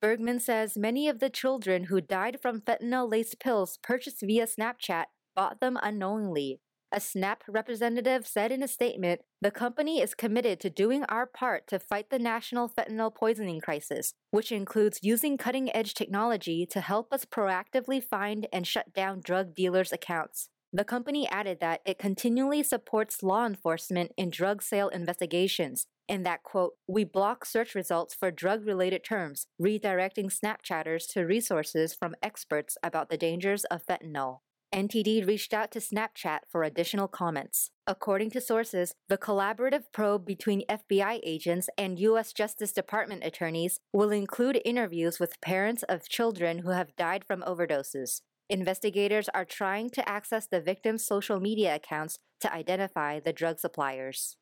Bergman 0.00 0.40
says 0.40 0.76
many 0.76 1.08
of 1.08 1.18
the 1.18 1.30
children 1.30 1.84
who 1.84 2.00
died 2.00 2.38
from 2.40 2.60
fentanyl 2.60 3.10
laced 3.10 3.40
pills 3.40 3.78
purchased 3.82 4.20
via 4.20 4.46
Snapchat 4.46 5.04
bought 5.34 5.60
them 5.60 5.78
unknowingly. 5.82 6.60
A 6.92 7.00
SNAP 7.00 7.42
representative 7.48 8.24
said 8.24 8.52
in 8.52 8.62
a 8.62 8.68
statement 8.68 9.22
The 9.40 9.50
company 9.50 10.00
is 10.00 10.14
committed 10.14 10.60
to 10.60 10.70
doing 10.70 11.04
our 11.04 11.26
part 11.26 11.66
to 11.68 11.80
fight 11.80 12.10
the 12.10 12.20
national 12.20 12.68
fentanyl 12.68 13.12
poisoning 13.12 13.60
crisis, 13.60 14.14
which 14.30 14.52
includes 14.52 15.00
using 15.02 15.36
cutting 15.36 15.74
edge 15.74 15.94
technology 15.94 16.66
to 16.66 16.80
help 16.80 17.12
us 17.12 17.24
proactively 17.24 18.02
find 18.02 18.46
and 18.52 18.64
shut 18.64 18.92
down 18.92 19.22
drug 19.24 19.54
dealers' 19.54 19.92
accounts. 19.92 20.50
The 20.76 20.82
company 20.82 21.28
added 21.28 21.60
that 21.60 21.82
it 21.84 22.00
continually 22.00 22.64
supports 22.64 23.22
law 23.22 23.46
enforcement 23.46 24.10
in 24.16 24.28
drug 24.28 24.60
sale 24.60 24.88
investigations, 24.88 25.86
and 26.08 26.26
that, 26.26 26.42
quote, 26.42 26.72
we 26.88 27.04
block 27.04 27.44
search 27.44 27.76
results 27.76 28.12
for 28.12 28.32
drug 28.32 28.66
related 28.66 29.04
terms, 29.04 29.46
redirecting 29.62 30.36
Snapchatters 30.36 31.06
to 31.12 31.20
resources 31.20 31.94
from 31.94 32.16
experts 32.24 32.76
about 32.82 33.08
the 33.08 33.16
dangers 33.16 33.64
of 33.66 33.86
fentanyl. 33.86 34.38
NTD 34.74 35.24
reached 35.24 35.54
out 35.54 35.70
to 35.70 35.78
Snapchat 35.78 36.40
for 36.50 36.64
additional 36.64 37.06
comments. 37.06 37.70
According 37.86 38.32
to 38.32 38.40
sources, 38.40 38.96
the 39.08 39.16
collaborative 39.16 39.84
probe 39.92 40.26
between 40.26 40.66
FBI 40.68 41.20
agents 41.22 41.68
and 41.78 42.00
U.S. 42.00 42.32
Justice 42.32 42.72
Department 42.72 43.22
attorneys 43.22 43.78
will 43.92 44.10
include 44.10 44.60
interviews 44.64 45.20
with 45.20 45.40
parents 45.40 45.84
of 45.84 46.08
children 46.08 46.58
who 46.58 46.70
have 46.70 46.96
died 46.96 47.24
from 47.24 47.42
overdoses. 47.42 48.22
Investigators 48.50 49.30
are 49.30 49.46
trying 49.46 49.88
to 49.90 50.06
access 50.06 50.46
the 50.46 50.60
victims' 50.60 51.04
social 51.04 51.40
media 51.40 51.74
accounts 51.74 52.18
to 52.40 52.52
identify 52.52 53.18
the 53.18 53.32
drug 53.32 53.58
suppliers. 53.58 54.36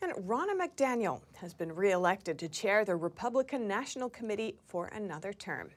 And 0.00 0.12
Ronna 0.14 0.58
McDaniel 0.58 1.20
has 1.34 1.52
been 1.52 1.74
reelected 1.74 2.38
to 2.38 2.48
chair 2.48 2.86
the 2.86 2.96
Republican 2.96 3.68
National 3.68 4.08
Committee 4.08 4.56
for 4.66 4.86
another 4.86 5.34
term. 5.34 5.70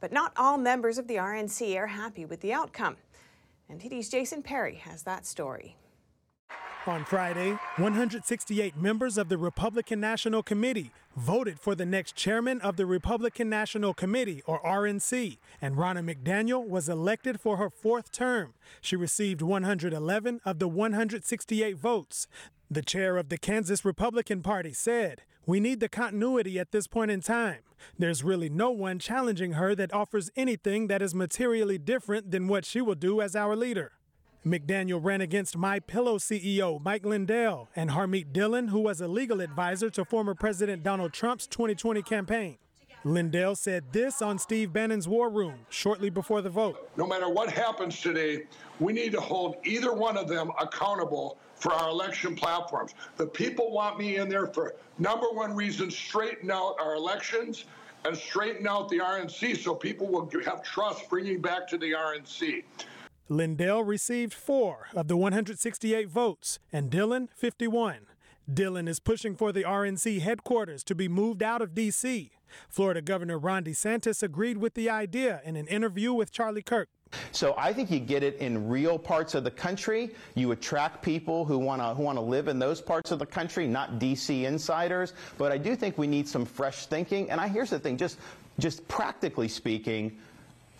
But 0.00 0.10
not 0.10 0.32
all 0.38 0.56
members 0.56 0.96
of 0.96 1.06
the 1.06 1.16
RNC 1.16 1.76
are 1.76 1.88
happy 1.88 2.24
with 2.24 2.40
the 2.40 2.54
outcome. 2.54 2.96
NTD's 3.70 4.08
Jason 4.08 4.42
Perry 4.42 4.76
has 4.76 5.02
that 5.02 5.26
story. 5.26 5.76
On 6.88 7.04
Friday, 7.04 7.50
168 7.76 8.74
members 8.74 9.18
of 9.18 9.28
the 9.28 9.36
Republican 9.36 10.00
National 10.00 10.42
Committee 10.42 10.90
voted 11.14 11.60
for 11.60 11.74
the 11.74 11.84
next 11.84 12.16
chairman 12.16 12.62
of 12.62 12.78
the 12.78 12.86
Republican 12.86 13.50
National 13.50 13.92
Committee, 13.92 14.42
or 14.46 14.58
RNC, 14.62 15.36
and 15.60 15.76
Ronna 15.76 16.02
McDaniel 16.02 16.66
was 16.66 16.88
elected 16.88 17.42
for 17.42 17.58
her 17.58 17.68
fourth 17.68 18.10
term. 18.10 18.54
She 18.80 18.96
received 18.96 19.42
111 19.42 20.40
of 20.46 20.58
the 20.58 20.66
168 20.66 21.76
votes. 21.76 22.26
The 22.70 22.80
chair 22.80 23.18
of 23.18 23.28
the 23.28 23.36
Kansas 23.36 23.84
Republican 23.84 24.40
Party 24.40 24.72
said, 24.72 25.24
We 25.44 25.60
need 25.60 25.80
the 25.80 25.90
continuity 25.90 26.58
at 26.58 26.72
this 26.72 26.86
point 26.86 27.10
in 27.10 27.20
time. 27.20 27.58
There's 27.98 28.24
really 28.24 28.48
no 28.48 28.70
one 28.70 28.98
challenging 28.98 29.52
her 29.52 29.74
that 29.74 29.92
offers 29.92 30.30
anything 30.36 30.86
that 30.86 31.02
is 31.02 31.14
materially 31.14 31.76
different 31.76 32.30
than 32.30 32.48
what 32.48 32.64
she 32.64 32.80
will 32.80 32.94
do 32.94 33.20
as 33.20 33.36
our 33.36 33.54
leader. 33.56 33.92
McDaniel 34.46 35.02
ran 35.02 35.20
against 35.20 35.56
My 35.56 35.80
Pillow 35.80 36.16
CEO 36.16 36.80
Mike 36.82 37.04
Lindell 37.04 37.68
and 37.74 37.90
Harmeet 37.90 38.32
Dillon, 38.32 38.68
who 38.68 38.80
was 38.80 39.00
a 39.00 39.08
legal 39.08 39.40
advisor 39.40 39.90
to 39.90 40.04
former 40.04 40.34
President 40.34 40.84
Donald 40.84 41.12
Trump's 41.12 41.46
2020 41.48 42.02
campaign. 42.02 42.56
Lindell 43.04 43.56
said 43.56 43.92
this 43.92 44.22
on 44.22 44.38
Steve 44.38 44.72
Bannon's 44.72 45.08
War 45.08 45.28
Room 45.28 45.54
shortly 45.70 46.08
before 46.08 46.40
the 46.40 46.50
vote. 46.50 46.88
No 46.96 47.06
matter 47.06 47.28
what 47.28 47.50
happens 47.50 48.00
today, 48.00 48.44
we 48.78 48.92
need 48.92 49.12
to 49.12 49.20
hold 49.20 49.56
either 49.64 49.92
one 49.92 50.16
of 50.16 50.28
them 50.28 50.52
accountable 50.60 51.38
for 51.56 51.72
our 51.72 51.88
election 51.88 52.36
platforms. 52.36 52.94
The 53.16 53.26
people 53.26 53.72
want 53.72 53.98
me 53.98 54.16
in 54.16 54.28
there 54.28 54.46
for 54.46 54.74
number 54.98 55.26
one 55.30 55.54
reason 55.54 55.90
straighten 55.90 56.50
out 56.50 56.76
our 56.80 56.94
elections 56.94 57.64
and 58.04 58.16
straighten 58.16 58.68
out 58.68 58.88
the 58.88 58.98
RNC 58.98 59.58
so 59.58 59.74
people 59.74 60.06
will 60.06 60.28
have 60.44 60.62
trust 60.62 61.08
bringing 61.10 61.40
back 61.40 61.66
to 61.68 61.78
the 61.78 61.92
RNC. 61.92 62.62
Lindell 63.30 63.84
received 63.84 64.32
four 64.32 64.88
of 64.94 65.06
the 65.06 65.16
168 65.16 66.08
votes, 66.08 66.58
and 66.72 66.88
Dillon 66.88 67.28
51. 67.34 68.06
Dillon 68.50 68.88
is 68.88 69.00
pushing 69.00 69.36
for 69.36 69.52
the 69.52 69.64
RNC 69.64 70.22
headquarters 70.22 70.82
to 70.84 70.94
be 70.94 71.08
moved 71.08 71.42
out 71.42 71.60
of 71.60 71.74
D.C. 71.74 72.30
Florida 72.70 73.02
Governor 73.02 73.38
Ron 73.38 73.64
DeSantis 73.64 74.22
agreed 74.22 74.56
with 74.56 74.72
the 74.72 74.88
idea 74.88 75.42
in 75.44 75.56
an 75.56 75.66
interview 75.66 76.14
with 76.14 76.32
Charlie 76.32 76.62
Kirk. 76.62 76.88
So 77.32 77.54
I 77.58 77.70
think 77.70 77.90
you 77.90 78.00
get 78.00 78.22
it 78.22 78.36
in 78.36 78.66
real 78.66 78.98
parts 78.98 79.34
of 79.34 79.44
the 79.44 79.50
country. 79.50 80.10
You 80.34 80.52
attract 80.52 81.02
people 81.02 81.44
who 81.44 81.58
want 81.58 81.82
to 81.82 81.94
who 81.94 82.02
want 82.02 82.16
to 82.16 82.22
live 82.22 82.48
in 82.48 82.58
those 82.58 82.80
parts 82.80 83.10
of 83.10 83.18
the 83.18 83.26
country, 83.26 83.66
not 83.66 83.98
DC 83.98 84.44
insiders. 84.44 85.12
But 85.36 85.52
I 85.52 85.58
do 85.58 85.76
think 85.76 85.98
we 85.98 86.06
need 86.06 86.26
some 86.26 86.46
fresh 86.46 86.86
thinking. 86.86 87.30
And 87.30 87.40
I 87.40 87.48
here's 87.48 87.70
the 87.70 87.78
thing, 87.78 87.98
just 87.98 88.18
just 88.58 88.86
practically 88.88 89.48
speaking, 89.48 90.18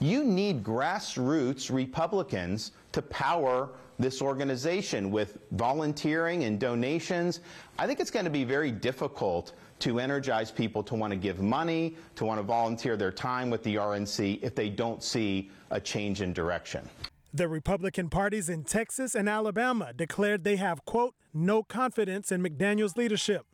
you 0.01 0.23
need 0.25 0.63
grassroots 0.63 1.73
Republicans 1.73 2.73
to 2.93 3.03
power 3.03 3.71
this 3.99 4.23
organization 4.23 5.11
with 5.11 5.39
volunteering 5.53 6.45
and 6.45 6.61
donations. 6.61 7.41
I 7.79 7.87
think 7.87 7.99
it's 7.99 8.11
going 8.11 8.25
to 8.25 8.31
be 8.31 8.45
very 8.45 8.71
difficult 8.71 9.53
to 9.81 9.99
energize 9.99 10.51
people 10.51 10.83
to 10.85 10.95
want 10.95 11.13
to 11.13 11.17
give 11.17 11.41
money, 11.41 11.97
to 12.17 12.25
want 12.25 12.39
to 12.39 12.43
volunteer 12.43 12.97
their 12.97 13.13
time 13.13 13.51
with 13.51 13.63
the 13.65 13.77
RNC 13.77 14.43
if 14.43 14.55
they 14.55 14.69
don't 14.69 15.03
see 15.03 15.51
a 15.71 15.81
change 15.81 16.21
in 16.21 16.33
direction. 16.33 16.89
The 17.35 17.49
Republican 17.49 18.09
parties 18.09 18.49
in 18.49 18.65
Texas 18.65 19.15
and 19.15 19.29
Alabama 19.29 19.93
declared 19.95 20.45
they 20.45 20.57
have, 20.57 20.85
quote, 20.85 21.15
no 21.35 21.63
confidence 21.63 22.33
in 22.33 22.43
McDaniel's 22.43 22.97
leadership. 22.97 23.47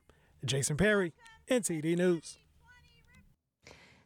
Jason 0.45 0.77
Perry, 0.77 1.13
NTD 1.51 1.97
News. 1.97 2.39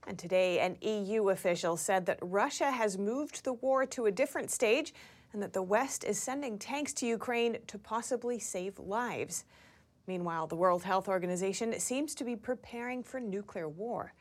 And 0.08 0.18
today, 0.18 0.58
an 0.60 0.78
EU 0.80 1.28
official 1.28 1.76
said 1.76 2.06
that 2.06 2.18
Russia 2.22 2.70
has 2.70 2.96
moved 2.96 3.44
the 3.44 3.52
war 3.52 3.84
to 3.84 4.06
a 4.06 4.10
different 4.10 4.50
stage 4.50 4.94
and 5.34 5.42
that 5.42 5.52
the 5.52 5.62
West 5.62 6.02
is 6.02 6.18
sending 6.18 6.58
tanks 6.58 6.94
to 6.94 7.06
Ukraine 7.06 7.58
to 7.66 7.78
possibly 7.78 8.38
save 8.38 8.78
lives. 8.78 9.44
Meanwhile, 10.06 10.46
the 10.46 10.56
World 10.56 10.82
Health 10.82 11.08
Organization 11.08 11.78
seems 11.78 12.14
to 12.14 12.24
be 12.24 12.36
preparing 12.36 13.02
for 13.02 13.20
nuclear 13.20 13.68
war. 13.68 14.14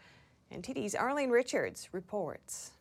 NTD's 0.53 0.93
Arlene 0.93 1.29
Richards 1.29 1.87
reports. 1.93 2.71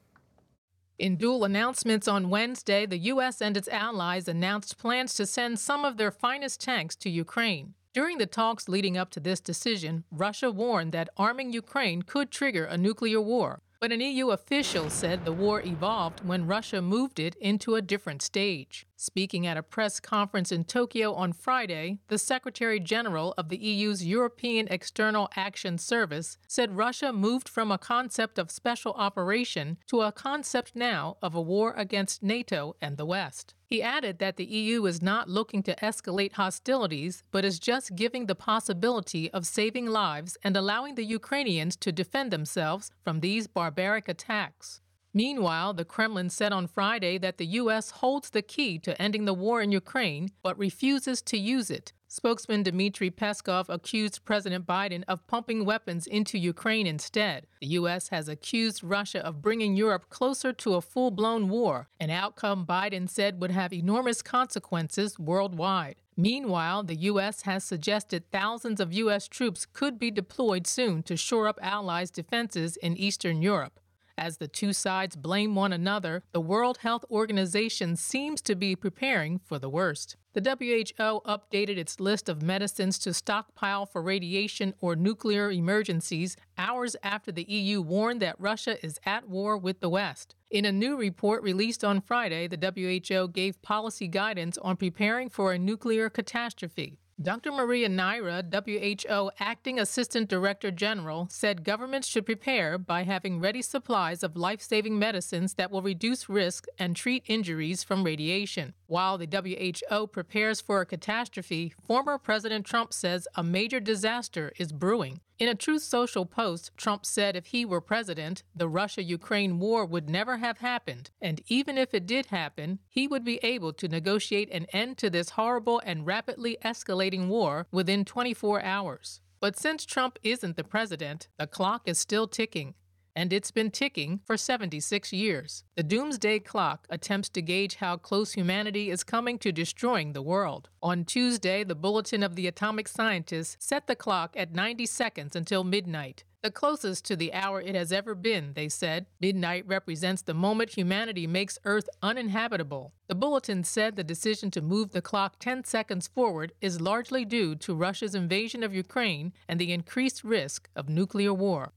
In 0.99 1.15
dual 1.15 1.45
announcements 1.45 2.09
on 2.09 2.29
Wednesday, 2.29 2.87
the 2.87 2.99
U.S. 3.15 3.41
and 3.41 3.57
its 3.57 3.69
allies 3.69 4.27
announced 4.27 4.79
plans 4.79 5.15
to 5.15 5.27
send 5.27 5.61
some 5.61 5.85
of 5.85 5.97
their 5.97 6.11
finest 6.11 6.61
tanks 6.61 6.97
to 6.97 7.09
Ukraine. 7.09 7.75
During 7.97 8.19
the 8.19 8.27
talks 8.27 8.69
leading 8.69 8.99
up 8.99 9.09
to 9.13 9.21
this 9.21 9.41
decision, 9.41 10.05
Russia 10.11 10.51
warned 10.51 10.93
that 10.93 11.09
arming 11.17 11.55
Ukraine 11.55 12.03
could 12.03 12.31
trigger 12.31 12.67
a 12.67 12.77
nuclear 12.77 13.23
war. 13.23 13.63
But 13.81 13.91
an 13.91 14.03
EU 14.03 14.33
official 14.33 14.91
said 14.91 15.25
the 15.25 15.33
war 15.33 15.63
evolved 15.63 16.21
when 16.23 16.47
Russia 16.47 16.83
moved 16.83 17.19
it 17.19 17.35
into 17.37 17.75
a 17.75 17.81
different 17.81 18.21
stage. 18.21 18.87
Speaking 18.99 19.47
at 19.47 19.59
a 19.59 19.63
press 19.63 20.01
conference 20.01 20.51
in 20.51 20.65
Tokyo 20.65 21.13
on 21.13 21.35
Friday, 21.35 21.99
the 22.09 22.17
Secretary 22.17 22.81
General 22.81 23.35
of 23.37 23.51
the 23.51 23.59
EU's 23.59 24.07
European 24.07 24.69
External 24.69 25.29
Action 25.37 25.77
Service 25.77 26.39
said 26.49 26.79
Russia 26.79 27.13
moved 27.13 27.47
from 27.47 27.71
a 27.71 27.77
concept 27.77 28.39
of 28.39 28.51
special 28.51 28.95
operation 28.95 29.77
to 29.89 30.01
a 30.01 30.13
concept 30.13 30.75
now 30.75 31.19
of 31.21 31.35
a 31.35 31.43
war 31.43 31.75
against 31.77 32.23
NATO 32.23 32.75
and 32.81 32.97
the 32.97 33.05
West. 33.05 33.53
He 33.67 33.83
added 33.83 34.19
that 34.19 34.39
the 34.39 34.47
EU 34.47 34.87
is 34.87 35.03
not 35.03 35.29
looking 35.29 35.63
to 35.65 35.77
escalate 35.77 36.33
hostilities, 36.33 37.23
but 37.31 37.45
is 37.45 37.59
just 37.59 37.97
giving 37.97 38.27
the 38.27 38.35
possibility 38.35 39.31
of 39.31 39.45
saving 39.45 39.87
lives 39.87 40.39
and 40.43 40.57
allowing 40.57 40.95
the 40.95 41.05
Ukrainians 41.05 41.77
to 41.77 41.93
defend 41.93 42.31
themselves 42.31 42.91
from 43.05 43.21
these 43.21 43.47
barbaric 43.47 44.09
attacks. 44.09 44.81
Meanwhile, 45.17 45.73
the 45.73 45.87
Kremlin 45.87 46.29
said 46.29 46.53
on 46.53 46.67
Friday 46.67 47.17
that 47.17 47.39
the 47.39 47.47
U.S. 47.63 47.91
holds 47.91 48.29
the 48.29 48.43
key 48.43 48.79
to 48.81 49.01
ending 49.01 49.25
the 49.25 49.33
war 49.33 49.63
in 49.63 49.73
Ukraine, 49.73 50.29
but 50.43 50.59
refuses 50.59 51.23
to 51.23 51.39
use 51.39 51.71
it. 51.71 51.95
Spokesman 52.07 52.65
Dmitry 52.65 53.11
Peskov 53.11 53.71
accused 53.71 54.27
President 54.27 54.67
Biden 54.67 55.05
of 55.09 55.27
pumping 55.27 55.65
weapons 55.65 56.07
into 56.07 56.37
Ukraine 56.37 56.87
instead. 56.87 57.47
The 57.63 57.69
U.S. 57.79 58.09
has 58.09 58.29
accused 58.29 58.85
Russia 58.85 59.25
of 59.25 59.41
bringing 59.41 59.75
Europe 59.75 60.11
closer 60.11 60.53
to 60.53 60.75
a 60.75 60.83
full 60.83 61.11
blown 61.11 61.49
war, 61.49 61.89
an 61.99 62.11
outcome 62.11 62.67
Biden 62.67 63.09
said 63.09 63.41
would 63.41 63.53
have 63.53 63.73
enormous 63.73 64.21
consequences 64.21 65.19
worldwide. 65.19 65.97
Meanwhile, 66.15 66.83
the 66.83 66.97
U.S. 67.11 67.41
has 67.43 67.65
suggested 67.65 68.31
thousands 68.31 68.81
of 68.81 68.93
U.S. 68.93 69.29
troops 69.29 69.65
could 69.65 69.99
be 69.99 70.11
deployed 70.11 70.67
soon 70.67 71.03
to 71.05 71.17
shore 71.17 71.49
up 71.49 71.59
allies' 71.63 72.11
defenses 72.11 72.77
in 72.77 72.99
Eastern 72.99 73.41
Europe. 73.41 73.81
As 74.19 74.39
the 74.39 74.49
two 74.49 74.73
sides 74.73 75.15
blame 75.15 75.55
one 75.55 75.75
another, 75.75 76.23
the 76.33 76.41
World 76.41 76.79
Health 76.79 77.05
Organization 77.11 77.97
seems 77.97 78.41
to 78.43 78.55
be 78.55 78.75
preparing 78.75 79.39
for 79.39 79.59
the 79.59 79.69
worst. 79.69 80.17
The 80.33 80.41
WHO 80.41 81.21
updated 81.27 81.77
its 81.77 82.01
list 82.01 82.31
of 82.31 82.41
medicines 82.41 82.99
to 83.01 83.13
stockpile 83.13 83.85
for 83.85 84.01
radiation 84.01 84.73
or 84.81 84.97
nuclear 84.97 85.51
emergencies 85.51 86.35
hours 86.57 86.97
after 87.03 87.31
the 87.31 87.45
EU 87.45 87.83
warned 87.83 88.23
that 88.23 88.41
Russia 88.41 88.83
is 88.85 88.99
at 89.05 89.29
war 89.29 89.59
with 89.59 89.81
the 89.81 89.91
West. 89.91 90.35
In 90.51 90.65
a 90.65 90.73
new 90.73 90.97
report 90.97 91.43
released 91.43 91.85
on 91.85 92.01
Friday, 92.01 92.49
the 92.49 92.73
WHO 92.75 93.29
gave 93.29 93.61
policy 93.61 94.09
guidance 94.09 94.57
on 94.59 94.77
preparing 94.77 95.29
for 95.29 95.53
a 95.53 95.59
nuclear 95.59 96.09
catastrophe. 96.09 96.99
Dr. 97.21 97.51
Maria 97.51 97.89
Neira, 97.89 98.45
WHO 98.45 99.31
Acting 99.41 99.81
Assistant 99.81 100.29
Director 100.29 100.71
General, 100.71 101.27
said 101.31 101.65
governments 101.65 102.07
should 102.07 102.27
prepare 102.27 102.77
by 102.77 103.05
having 103.05 103.41
ready 103.41 103.63
supplies 103.63 104.23
of 104.23 104.37
life 104.37 104.61
saving 104.61 104.99
medicines 104.99 105.55
that 105.55 105.71
will 105.71 105.81
reduce 105.81 106.29
risk 106.29 106.67
and 106.79 106.95
treat 106.95 107.25
injuries 107.27 107.83
from 107.83 108.05
radiation. 108.05 108.75
While 108.87 109.17
the 109.17 109.27
WHO 109.27 110.09
prepares 110.09 110.61
for 110.61 110.83
a 110.83 110.87
catastrophe, 110.87 111.73
former 111.83 112.19
President 112.19 112.67
Trump 112.67 112.93
says 112.93 113.27
a 113.35 113.43
major 113.43 113.81
disaster 113.81 114.53
is 114.59 114.71
brewing. 114.71 115.21
In 115.39 115.49
a 115.49 115.55
Truth 115.55 115.83
Social 115.83 116.25
post, 116.25 116.71
Trump 116.79 117.05
said 117.05 117.37
if 117.37 117.47
he 117.47 117.67
were 117.67 117.83
president, 117.83 118.43
the 118.55 118.71
Russia 118.71 119.03
Ukraine 119.03 119.59
war 119.59 119.85
would 119.85 120.09
never 120.09 120.39
have 120.39 120.59
happened, 120.59 121.11
and 121.21 121.43
even 121.49 121.77
if 121.77 121.93
it 121.93 122.07
did 122.07 122.27
happen, 122.27 122.79
he 122.89 123.07
would 123.07 123.23
be 123.23 123.39
able 123.43 123.75
to 123.75 123.87
negotiate 123.87 124.51
an 124.51 124.65
end 124.73 124.97
to 124.97 125.11
this 125.11 125.31
horrible 125.31 125.83
and 125.85 126.07
rapidly 126.07 126.57
escalating 126.65 127.29
war 127.29 127.67
within 127.71 128.07
24 128.07 128.63
hours. 128.63 129.21
But 129.39 129.59
since 129.59 129.85
Trump 129.85 130.19
isn't 130.23 130.57
the 130.57 130.65
president, 130.65 131.29
the 131.37 131.47
clock 131.47 131.83
is 131.85 131.99
still 131.99 132.27
ticking 132.27 132.75
and 133.17 133.33
it's 133.33 133.51
been 133.51 133.71
ticking 133.71 134.21
for 134.27 134.37
76 134.37 135.11
years. 135.13 135.65
The 135.75 135.83
doomsday 135.83 136.41
clock 136.41 136.87
attempts 136.91 137.31
to 137.31 137.43
gauge 137.43 137.77
how 137.77 137.97
close 137.97 138.35
humanity 138.35 138.91
is 138.91 139.03
coming 139.03 139.39
to 139.39 139.51
destroying 139.51 140.13
the 140.13 140.21
world. 140.21 140.69
On 140.83 141.05
Tuesday, 141.05 141.65
the 141.65 141.75
Bulletin 141.75 142.23
of 142.23 142.37
the 142.37 142.47
Atomic 142.47 142.87
Scientists 142.87 143.57
set 143.59 143.87
the 143.87 143.97
clock 143.97 144.37
at 144.37 144.55
90 144.55 144.85
seconds 144.85 145.35
until 145.35 145.65
midnight. 145.65 146.25
The 146.43 146.51
closest 146.51 147.07
to 147.07 147.17
the 147.17 147.33
hour 147.33 147.61
it 147.61 147.75
has 147.75 147.91
ever 147.91 148.15
been, 148.15 148.53
they 148.53 148.69
said. 148.69 149.07
Midnight 149.19 149.67
represents 149.67 150.23
the 150.23 150.35
moment 150.35 150.77
humanity 150.77 151.27
makes 151.27 151.59
Earth 151.65 151.89
uninhabitable. 152.03 152.93
The 153.09 153.17
bulletin 153.17 153.65
said 153.65 153.97
the 153.97 154.05
decision 154.05 154.51
to 154.53 154.61
move 154.61 154.93
the 154.93 155.03
clock 155.03 155.39
10 155.41 155.65
seconds 155.65 156.07
forward 156.07 156.53
is 156.61 156.81
largely 156.81 157.25
due 157.25 157.57
to 157.57 157.75
Russia's 157.75 158.15
invasion 158.15 158.63
of 158.63 158.75
Ukraine 158.75 159.33
and 159.49 159.59
the 159.59 159.73
increased 159.73 160.23
risk 160.23 160.69
of 160.77 160.89
nuclear 160.89 161.33
war. 161.33 161.73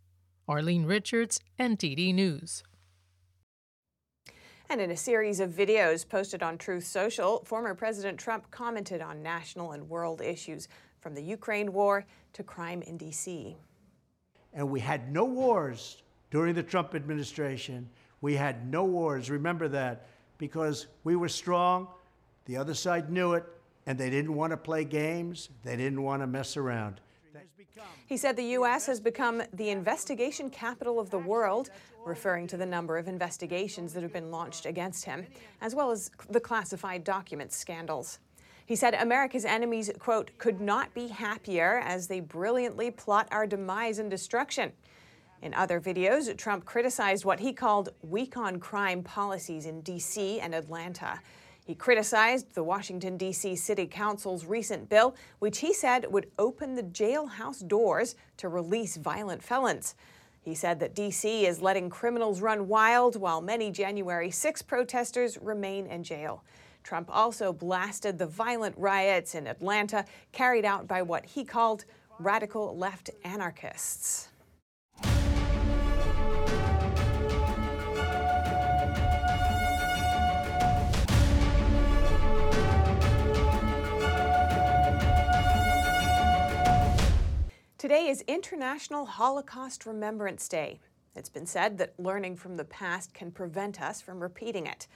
Arlene 0.50 0.88
Richards, 0.88 1.40
NTD 1.60 2.12
News. 2.16 2.64
And 4.68 4.82
in 4.82 4.90
a 4.90 4.98
series 4.98 5.40
of 5.40 5.52
videos 5.52 6.10
posted 6.10 6.42
on 6.42 6.58
Truth 6.58 6.88
Social, 6.88 7.44
former 7.46 7.76
President 7.76 8.18
Trump 8.18 8.50
commented 8.50 9.00
on 9.00 9.22
national 9.22 9.74
and 9.74 9.88
world 9.88 10.22
issues 10.22 10.68
from 11.02 11.14
the 11.14 11.22
Ukraine 11.22 11.72
war 11.72 12.04
to 12.34 12.42
crime 12.42 12.82
in 12.82 12.98
D.C. 12.98 13.58
And 14.52 14.68
we 14.72 14.80
had 14.80 15.14
no 15.14 15.24
wars 15.24 16.02
during 16.32 16.56
the 16.56 16.64
Trump 16.64 16.96
administration. 16.96 17.88
We 18.22 18.34
had 18.34 18.68
no 18.68 18.86
wars. 18.86 19.30
Remember 19.30 19.68
that 19.68 20.08
because 20.40 20.88
we 21.04 21.16
were 21.16 21.30
strong, 21.30 21.88
the 22.46 22.58
other 22.58 22.74
side 22.74 23.12
knew 23.12 23.34
it, 23.34 23.46
and 23.86 24.00
they 24.00 24.10
didn't 24.10 24.34
want 24.34 24.50
to 24.50 24.58
play 24.58 24.84
games, 24.84 25.50
they 25.64 25.76
didn't 25.76 26.02
want 26.02 26.24
to 26.24 26.28
mess 26.28 26.58
around. 26.58 27.02
He 28.08 28.18
said 28.18 28.36
the 28.36 28.44
U.S. 28.44 28.86
has 28.88 29.00
become 29.00 29.44
the 29.54 29.70
investigation 29.70 30.50
capital 30.50 31.00
of 31.00 31.10
the 31.10 31.20
world, 31.20 31.70
referring 32.06 32.48
to 32.48 32.58
the 32.58 32.66
number 32.66 32.98
of 32.98 33.08
investigations 33.08 33.94
that 33.94 34.04
have 34.04 34.14
been 34.14 34.32
launched 34.32 34.66
against 34.66 35.06
him, 35.06 35.26
as 35.62 35.76
well 35.76 35.92
as 35.92 36.12
the 36.30 36.40
classified 36.40 37.04
documents 37.04 37.56
scandals. 37.56 38.20
He 38.66 38.76
said 38.76 38.94
America's 38.94 39.46
enemies, 39.46 39.90
quote, 39.98 40.30
could 40.38 40.62
not 40.62 40.94
be 40.94 41.08
happier 41.08 41.82
as 41.84 42.08
they 42.08 42.20
brilliantly 42.20 42.92
plot 42.92 43.28
our 43.32 43.48
demise 43.48 43.98
and 43.98 44.12
destruction. 44.12 44.72
In 45.42 45.54
other 45.54 45.80
videos, 45.80 46.36
Trump 46.38 46.66
criticized 46.66 47.26
what 47.26 47.40
he 47.40 47.54
called 47.54 47.90
weak 48.02 48.38
on 48.38 48.60
crime 48.60 49.02
policies 49.02 49.66
in 49.66 49.82
D.C. 49.82 50.40
and 50.40 50.54
Atlanta. 50.54 51.20
He 51.70 51.76
criticized 51.76 52.56
the 52.56 52.64
Washington, 52.64 53.16
D.C. 53.16 53.56
City 53.56 53.86
Council's 53.86 54.44
recent 54.44 54.90
bill, 54.90 55.16
which 55.38 55.60
he 55.60 55.72
said 55.72 56.12
would 56.12 56.32
open 56.40 56.74
the 56.74 56.82
jailhouse 56.82 57.68
doors 57.68 58.16
to 58.38 58.50
release 58.50 58.98
violent 58.98 59.44
felons. 59.44 59.94
He 60.42 60.56
said 60.56 60.80
that 60.80 60.96
D.C. 60.96 61.46
is 61.46 61.62
letting 61.62 61.92
criminals 61.92 62.42
run 62.42 62.68
wild 62.68 63.18
while 63.18 63.40
many 63.40 63.70
January 63.70 64.32
6 64.32 64.64
protesters 64.64 65.38
remain 65.38 65.86
in 65.86 66.04
jail. 66.04 66.44
Trump 66.82 67.08
also 67.16 67.54
blasted 67.54 68.18
the 68.18 68.26
violent 68.26 68.76
riots 68.76 69.36
in 69.36 69.46
Atlanta 69.46 70.06
carried 70.32 70.66
out 70.66 70.88
by 70.88 71.04
what 71.04 71.24
he 71.24 71.44
called 71.44 71.86
radical 72.18 72.76
left 72.76 73.12
anarchists. 73.24 74.30
Is 88.10 88.24
International 88.28 89.06
Holocaust 89.06 89.86
Remembrance 89.86 90.48
Day. 90.48 90.80
It's 91.16 91.30
been 91.30 91.46
said 91.46 91.78
that 91.78 91.94
learning 92.00 92.38
from 92.38 92.58
the 92.58 92.66
past 92.66 93.14
can 93.14 93.30
prevent 93.30 93.80
us 93.84 94.02
from 94.02 94.20
repeating 94.20 94.66
it. 94.66 94.88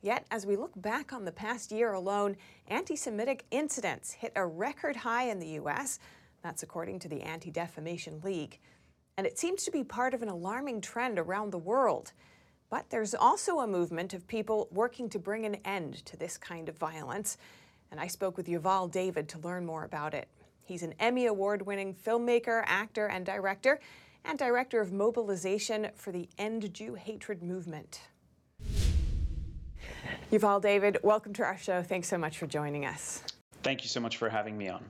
Yet, 0.00 0.24
as 0.30 0.46
we 0.46 0.56
look 0.56 0.72
back 0.80 1.12
on 1.12 1.26
the 1.26 1.32
past 1.32 1.70
year 1.70 1.92
alone, 1.92 2.34
anti 2.68 2.96
Semitic 2.96 3.44
incidents 3.50 4.12
hit 4.12 4.32
a 4.36 4.46
record 4.46 4.96
high 4.96 5.24
in 5.24 5.38
the 5.38 5.48
U.S. 5.48 5.98
That's 6.42 6.62
according 6.62 7.00
to 7.00 7.08
the 7.08 7.20
Anti 7.20 7.50
Defamation 7.50 8.22
League. 8.24 8.58
And 9.18 9.26
it 9.26 9.38
seems 9.38 9.64
to 9.64 9.70
be 9.70 9.84
part 9.84 10.14
of 10.14 10.22
an 10.22 10.30
alarming 10.30 10.80
trend 10.80 11.18
around 11.18 11.50
the 11.50 11.58
world. 11.58 12.14
But 12.70 12.88
there's 12.88 13.14
also 13.14 13.58
a 13.58 13.66
movement 13.66 14.14
of 14.14 14.26
people 14.26 14.68
working 14.72 15.10
to 15.10 15.18
bring 15.18 15.44
an 15.44 15.56
end 15.66 16.06
to 16.06 16.16
this 16.16 16.38
kind 16.38 16.70
of 16.70 16.78
violence. 16.78 17.36
And 17.90 18.00
I 18.00 18.06
spoke 18.06 18.38
with 18.38 18.46
Yuval 18.46 18.90
David 18.90 19.28
to 19.28 19.38
learn 19.40 19.66
more 19.66 19.84
about 19.84 20.14
it. 20.14 20.26
He's 20.72 20.82
an 20.82 20.94
Emmy 20.98 21.26
Award 21.26 21.66
winning 21.66 21.94
filmmaker, 21.94 22.62
actor, 22.64 23.06
and 23.06 23.26
director, 23.26 23.78
and 24.24 24.38
director 24.38 24.80
of 24.80 24.90
mobilization 24.90 25.88
for 25.94 26.12
the 26.12 26.30
End 26.38 26.72
Jew 26.72 26.94
Hatred 26.94 27.42
movement. 27.42 28.00
Yuval 30.32 30.62
David, 30.62 30.96
welcome 31.02 31.34
to 31.34 31.42
our 31.42 31.58
show. 31.58 31.82
Thanks 31.82 32.08
so 32.08 32.16
much 32.16 32.38
for 32.38 32.46
joining 32.46 32.86
us. 32.86 33.22
Thank 33.62 33.82
you 33.82 33.90
so 33.90 34.00
much 34.00 34.16
for 34.16 34.30
having 34.30 34.56
me 34.56 34.70
on. 34.70 34.82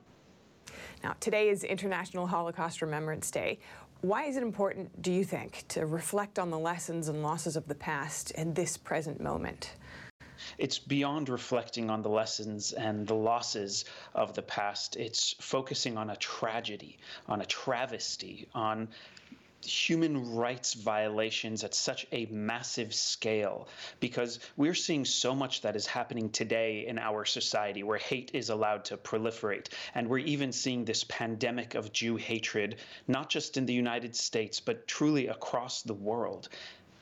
Now, 1.03 1.17
today 1.19 1.49
is 1.49 1.65
International 1.65 2.27
Holocaust 2.27 2.81
Remembrance 2.81 3.29
Day. 3.29 3.59
Why 3.99 4.23
is 4.23 4.37
it 4.37 4.43
important, 4.43 5.01
do 5.01 5.11
you 5.11 5.25
think, 5.25 5.65
to 5.67 5.85
reflect 5.85 6.39
on 6.39 6.49
the 6.49 6.59
lessons 6.59 7.09
and 7.09 7.21
losses 7.21 7.57
of 7.57 7.67
the 7.67 7.75
past 7.75 8.31
in 8.31 8.53
this 8.53 8.77
present 8.77 9.19
moment? 9.19 9.73
It's 10.57 10.79
beyond 10.79 11.29
reflecting 11.29 11.89
on 11.89 12.01
the 12.01 12.09
lessons 12.09 12.73
and 12.73 13.07
the 13.07 13.15
losses 13.15 13.85
of 14.13 14.33
the 14.33 14.41
past. 14.41 14.95
It's 14.95 15.35
focusing 15.39 15.97
on 15.97 16.09
a 16.09 16.15
tragedy, 16.15 16.97
on 17.27 17.41
a 17.41 17.45
travesty, 17.45 18.47
on 18.53 18.89
human 19.65 20.35
rights 20.35 20.73
violations 20.73 21.63
at 21.63 21.73
such 21.73 22.05
a 22.11 22.25
massive 22.27 22.93
scale 22.93 23.67
because 23.99 24.39
we're 24.57 24.73
seeing 24.73 25.05
so 25.05 25.33
much 25.33 25.61
that 25.61 25.75
is 25.75 25.85
happening 25.85 26.29
today 26.29 26.85
in 26.85 26.99
our 26.99 27.25
society 27.25 27.83
where 27.83 27.97
hate 27.97 28.31
is 28.33 28.49
allowed 28.49 28.85
to 28.85 28.97
proliferate. 28.97 29.69
And 29.95 30.07
we're 30.07 30.19
even 30.19 30.51
seeing 30.51 30.85
this 30.85 31.03
pandemic 31.05 31.75
of 31.75 31.93
Jew 31.93 32.17
hatred, 32.17 32.77
not 33.07 33.29
just 33.29 33.57
in 33.57 33.65
the 33.65 33.73
United 33.73 34.15
States, 34.15 34.59
but 34.59 34.87
truly 34.87 35.27
across 35.27 35.81
the 35.81 35.93
world. 35.93 36.49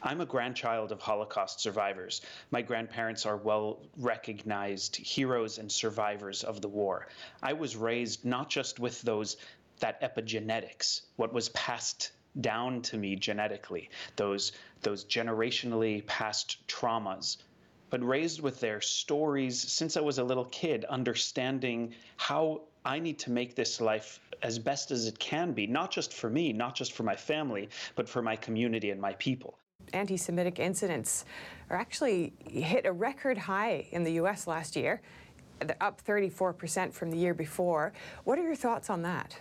I'm 0.04 0.20
a 0.20 0.26
grandchild 0.26 0.92
of 0.92 1.00
Holocaust 1.00 1.60
survivors. 1.60 2.22
My 2.50 2.64
grandparents 2.64 3.28
are 3.28 3.38
well 3.38 3.84
recognized 3.98 4.96
heroes 4.96 5.60
and 5.60 5.72
survivors 5.72 6.44
of 6.44 6.60
the 6.60 6.68
war. 6.68 7.08
I 7.44 7.54
was 7.54 7.76
raised 7.76 8.26
not 8.26 8.50
just 8.50 8.80
with 8.80 9.00
those 9.04 9.38
that 9.80 10.02
epigenetics, 10.02 11.02
what 11.18 11.32
was 11.32 11.50
passed 11.50 12.14
down 12.40 12.82
to 12.82 12.98
me 12.98 13.16
genetically, 13.16 13.92
those 14.16 14.54
those 14.82 15.06
generationally 15.06 16.04
passed 16.08 16.68
traumas, 16.68 17.38
but 17.92 18.04
raised 18.04 18.42
with 18.42 18.60
their 18.60 18.82
stories 18.82 19.62
since 19.62 19.98
I 19.98 20.02
was 20.02 20.18
a 20.18 20.24
little 20.24 20.46
kid, 20.46 20.84
understanding 20.86 21.94
how 22.18 22.62
I 22.84 22.98
need 22.98 23.20
to 23.20 23.30
make 23.30 23.54
this 23.54 23.80
life 23.80 24.20
as 24.42 24.58
best 24.58 24.90
as 24.90 25.06
it 25.06 25.20
can 25.20 25.54
be, 25.54 25.68
not 25.68 25.92
just 25.92 26.12
for 26.12 26.32
me, 26.32 26.54
not 26.54 26.74
just 26.74 26.94
for 26.94 27.04
my 27.04 27.16
family, 27.16 27.70
but 27.94 28.10
for 28.10 28.24
my 28.24 28.36
community 28.36 28.90
and 28.90 29.00
my 29.00 29.14
people 29.14 29.60
anti 29.94 30.18
Semitic 30.18 30.60
incidents 30.60 31.26
are 31.70 31.78
actually 31.78 32.34
hit 32.48 32.86
a 32.86 32.92
record 32.92 33.38
high 33.38 33.88
in 33.92 34.04
the 34.04 34.14
U.S. 34.14 34.48
last 34.48 34.76
year. 34.76 35.02
They're 35.60 35.76
up 35.82 36.02
34% 36.04 36.92
from 36.94 37.12
the 37.12 37.18
year 37.18 37.34
before. 37.34 37.94
What 38.24 38.40
are 38.40 38.44
your 38.44 38.56
thoughts 38.56 38.90
on 38.90 39.02
that? 39.04 39.38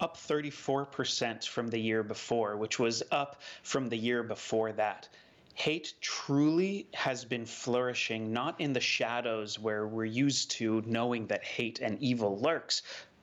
up 0.00 0.16
34% 0.16 1.46
from 1.46 1.68
the 1.68 1.78
year 1.78 2.02
before, 2.02 2.56
which 2.56 2.78
was 2.78 3.02
up 3.12 3.40
from 3.62 3.88
the 3.88 3.96
year 3.96 4.22
before 4.22 4.72
that. 4.72 5.08
Hate 5.54 5.94
truly 6.00 6.88
has 6.94 7.24
been 7.24 7.44
flourishing 7.44 8.32
not 8.32 8.60
in 8.60 8.72
the 8.72 8.80
shadows 8.80 9.58
where 9.58 9.86
we're 9.86 10.04
used 10.04 10.50
to 10.52 10.82
knowing 10.86 11.26
that 11.26 11.44
hate 11.44 11.78
and 11.80 12.02
evil 12.02 12.38
lurks, 12.38 12.82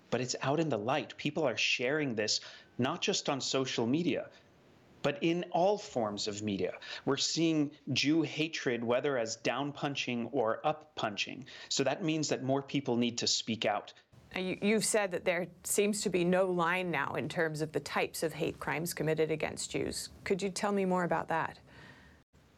but 0.10 0.22
it's 0.22 0.36
out 0.42 0.60
in 0.60 0.70
the 0.70 0.78
light. 0.78 1.18
People 1.18 1.44
are 1.44 1.58
sharing 1.58 2.16
this 2.16 2.40
not 2.78 3.02
just 3.02 3.30
on 3.30 3.42
social 3.42 3.86
media, 3.86 4.30
but 5.02 5.18
in 5.22 5.46
all 5.52 5.78
forms 5.78 6.28
of 6.28 6.42
media. 6.42 6.74
We're 7.06 7.18
seeing 7.18 7.72
Jew 7.94 8.22
hatred, 8.22 8.84
whether 8.84 9.18
as 9.18 9.38
down 9.38 9.72
punching 9.72 10.30
or 10.32 10.66
up 10.66 10.96
punching. 10.96 11.46
So 11.70 11.84
that 11.84 12.04
means 12.04 12.30
that 12.30 12.44
more 12.44 12.62
people 12.62 12.96
need 12.96 13.18
to 13.20 13.28
speak 13.28 13.66
out. 13.66 13.94
You, 14.36 14.76
have 14.76 14.86
said 14.86 15.12
that 15.12 15.26
there 15.26 15.48
seems 15.64 16.02
to 16.02 16.10
be 16.10 16.24
no 16.24 16.46
line 16.46 16.92
now 16.92 17.16
in 17.16 17.28
terms 17.28 17.62
of 17.62 17.72
the 17.72 17.80
types 17.80 18.22
of 18.22 18.34
hate 18.34 18.60
crimes 18.60 18.94
committed 18.94 19.32
against 19.32 19.72
Jews. 19.72 20.10
Could 20.24 20.42
you 20.42 20.50
tell 20.50 20.72
me 20.72 20.86
more 20.86 21.04
about 21.04 21.30
that? 21.30 21.58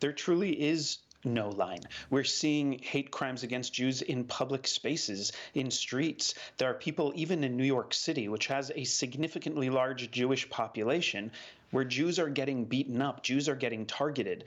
There 0.02 0.12
truly 0.12 0.52
is 0.62 0.98
no 1.24 1.50
line. 1.50 1.82
We're 2.10 2.24
seeing 2.24 2.80
hate 2.80 3.12
crimes 3.12 3.44
against 3.44 3.74
Jews 3.74 4.02
in 4.02 4.24
public 4.26 4.68
spaces, 4.68 5.32
in 5.54 5.72
streets. 5.72 6.34
There 6.58 6.70
are 6.70 6.74
people, 6.74 7.14
even 7.16 7.44
in 7.44 7.56
New 7.56 7.64
York 7.64 7.94
City, 7.94 8.28
which 8.28 8.48
has 8.48 8.72
a 8.76 8.84
significantly 8.84 9.70
large 9.70 10.10
Jewish 10.12 10.50
population, 10.50 11.32
where 11.72 11.84
Jews 11.84 12.20
are 12.20 12.30
getting 12.30 12.66
beaten 12.66 13.02
up, 13.02 13.24
Jews 13.24 13.50
are 13.50 13.56
getting 13.56 13.86
targeted. 13.86 14.44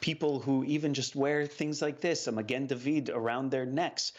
People 0.00 0.40
who 0.40 0.64
even 0.64 0.92
just 0.92 1.16
wear 1.16 1.46
things 1.46 1.80
like 1.80 2.00
this, 2.00 2.26
a 2.26 2.32
Magen 2.32 2.66
David, 2.66 3.08
around 3.08 3.50
their 3.50 3.64
necks, 3.64 4.12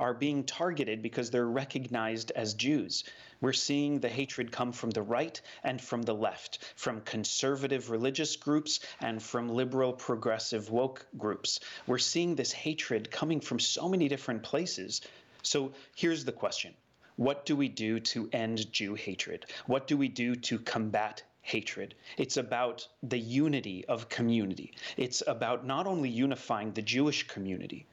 are 0.00 0.14
being 0.14 0.44
targeted 0.44 1.02
because 1.02 1.30
they're 1.30 1.46
recognized 1.46 2.32
as 2.32 2.54
Jews. 2.54 3.04
We're 3.40 3.52
seeing 3.52 4.00
the 4.00 4.08
hatred 4.08 4.50
come 4.50 4.72
from 4.72 4.90
the 4.90 5.02
right 5.02 5.40
and 5.62 5.80
from 5.80 6.02
the 6.02 6.14
left, 6.14 6.58
from 6.74 7.02
conservative 7.02 7.90
religious 7.90 8.36
groups 8.36 8.80
and 9.00 9.22
from 9.22 9.50
liberal 9.50 9.92
progressive 9.92 10.70
woke 10.70 11.06
groups. 11.18 11.60
We're 11.86 11.98
seeing 11.98 12.34
this 12.34 12.50
hatred 12.50 13.10
coming 13.10 13.40
from 13.40 13.60
so 13.60 13.88
many 13.88 14.08
different 14.08 14.42
places. 14.42 15.02
So 15.42 15.72
here's 15.94 16.24
the 16.24 16.32
question 16.32 16.74
What 17.16 17.44
do 17.44 17.54
we 17.54 17.68
do 17.68 18.00
to 18.00 18.30
end 18.32 18.72
Jew 18.72 18.94
hatred? 18.94 19.46
What 19.66 19.86
do 19.86 19.98
we 19.98 20.08
do 20.08 20.34
to 20.34 20.58
combat 20.58 21.22
hatred. 21.42 21.94
It's 22.16 22.36
about 22.36 22.86
the 23.02 23.18
unity 23.18 23.84
of 23.86 24.08
community. 24.08 24.72
It's 24.96 25.22
about 25.26 25.66
not 25.66 25.86
only 25.86 26.08
unifying 26.08 26.72
the 26.72 26.82
Jewish 26.82 27.26
community 27.26 27.86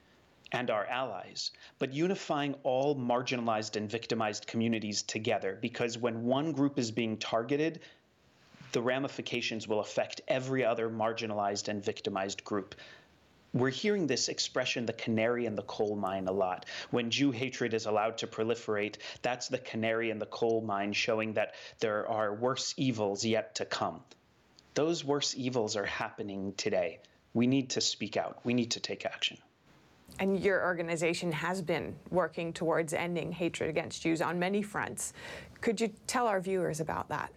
and 0.52 0.70
our 0.70 0.86
allies, 0.86 1.52
but 1.80 1.94
unifying 1.94 2.56
all 2.64 2.96
marginalized 2.96 3.76
and 3.76 3.90
victimized 3.90 4.48
communities 4.48 5.02
together 5.02 5.58
because 5.62 5.98
when 5.98 6.24
one 6.24 6.52
group 6.52 6.80
is 6.80 6.92
being 6.92 7.18
targeted, 7.18 7.80
the 8.72 8.82
ramifications 8.82 9.68
will 9.68 9.80
affect 9.80 10.22
every 10.28 10.64
other 10.64 10.90
marginalized 10.90 11.68
and 11.68 11.84
victimized 11.84 12.44
group 12.44 12.76
we're 13.54 13.70
hearing 13.70 14.08
this 14.08 14.30
expression, 14.30 14.86
the 14.86 14.94
canary 14.94 15.46
in 15.46 15.56
the 15.56 15.64
coal 15.64 15.96
mine, 15.96 16.28
a 16.28 16.32
lot. 16.32 16.66
When 16.92 17.10
Jew 17.10 17.32
hatred 17.32 17.74
is 17.74 17.86
allowed 17.86 18.18
to 18.20 18.28
proliferate, 18.28 18.98
that's 19.22 19.48
the 19.48 19.58
canary 19.58 20.10
in 20.10 20.20
the 20.20 20.26
coal 20.26 20.62
mine 20.62 20.94
showing 20.94 21.34
that 21.34 21.56
there 21.80 22.08
are 22.08 22.34
worse 22.34 22.74
evils 22.78 23.26
yet 23.26 23.56
to 23.56 23.66
come. 23.66 24.02
Those 24.74 25.04
worse 25.04 25.34
evils 25.36 25.76
are 25.76 25.86
happening 25.86 26.54
today. 26.56 27.00
We 27.34 27.48
need 27.48 27.72
to 27.72 27.82
speak 27.82 28.18
out, 28.18 28.40
we 28.44 28.54
need 28.54 28.72
to 28.72 28.80
take 28.80 29.06
action. 29.06 29.38
And 30.20 30.40
your 30.40 30.64
organization 30.64 31.32
has 31.32 31.62
been 31.62 31.96
working 32.10 32.52
towards 32.52 32.94
ending 32.94 33.32
hatred 33.32 33.70
against 33.70 34.02
Jews 34.02 34.22
on 34.22 34.40
many 34.40 34.62
fronts. 34.62 35.14
Could 35.62 35.80
you 35.80 35.92
tell 36.08 36.28
our 36.28 36.40
viewers 36.40 36.80
about 36.80 37.10
that? 37.10 37.32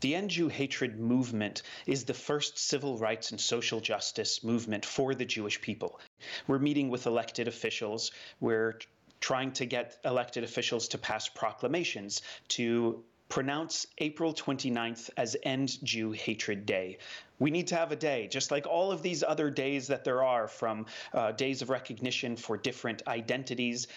The 0.00 0.14
End 0.14 0.30
Jew 0.30 0.48
Hatred 0.48 0.98
movement 0.98 1.62
is 1.86 2.04
the 2.04 2.14
first 2.14 2.58
civil 2.58 2.98
rights 2.98 3.30
and 3.30 3.40
social 3.40 3.80
justice 3.80 4.44
movement 4.44 4.84
for 4.84 5.14
the 5.14 5.24
Jewish 5.24 5.60
people. 5.60 6.00
We're 6.46 6.58
meeting 6.58 6.90
with 6.90 7.06
elected 7.06 7.48
officials. 7.48 8.12
We're 8.40 8.78
trying 9.20 9.52
to 9.52 9.66
get 9.66 9.96
elected 10.04 10.44
officials 10.44 10.88
to 10.88 10.98
pass 10.98 11.28
proclamations 11.28 12.22
to 12.48 13.02
pronounce 13.28 13.86
April 13.98 14.34
29th 14.34 15.10
as 15.16 15.36
End 15.42 15.82
Jew 15.82 16.12
Hatred 16.12 16.66
Day. 16.66 16.98
We 17.38 17.50
need 17.50 17.68
to 17.68 17.76
have 17.76 17.90
a 17.90 17.96
day, 17.96 18.28
just 18.28 18.50
like 18.50 18.66
all 18.66 18.92
of 18.92 19.02
these 19.02 19.24
other 19.24 19.50
days 19.50 19.88
that 19.88 20.04
there 20.04 20.22
are, 20.22 20.46
from 20.46 20.86
uh, 21.12 21.32
days 21.32 21.62
of 21.62 21.68
recognition 21.68 22.36
for 22.36 22.56
different 22.56 23.02
identities. 23.08 23.88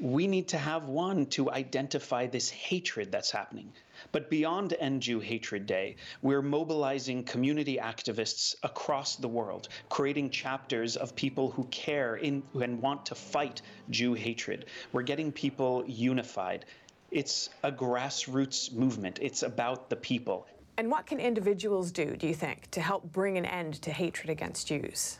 We 0.00 0.26
need 0.26 0.48
to 0.48 0.56
have 0.56 0.84
one 0.88 1.26
to 1.26 1.50
identify 1.50 2.26
this 2.26 2.48
hatred 2.48 3.12
that's 3.12 3.30
happening. 3.30 3.70
But 4.12 4.30
beyond 4.30 4.74
End 4.80 5.02
Jew 5.02 5.20
Hatred 5.20 5.66
Day, 5.66 5.96
we're 6.22 6.40
mobilizing 6.40 7.22
community 7.22 7.76
activists 7.76 8.54
across 8.62 9.16
the 9.16 9.28
world, 9.28 9.68
creating 9.90 10.30
chapters 10.30 10.96
of 10.96 11.14
people 11.14 11.50
who 11.50 11.64
care 11.64 12.16
in, 12.16 12.42
and 12.54 12.80
want 12.80 13.04
to 13.06 13.14
fight 13.14 13.60
Jew 13.90 14.14
hatred. 14.14 14.64
We're 14.92 15.02
getting 15.02 15.32
people 15.32 15.84
unified. 15.86 16.64
It's 17.10 17.50
a 17.62 17.70
grassroots 17.70 18.72
movement. 18.72 19.18
It's 19.20 19.42
about 19.42 19.90
the 19.90 19.96
people. 19.96 20.46
And 20.78 20.90
what 20.90 21.04
can 21.04 21.20
individuals 21.20 21.92
do, 21.92 22.16
do 22.16 22.26
you 22.26 22.34
think, 22.34 22.70
to 22.70 22.80
help 22.80 23.12
bring 23.12 23.36
an 23.36 23.44
end 23.44 23.82
to 23.82 23.90
hatred 23.90 24.30
against 24.30 24.66
Jews? 24.68 25.18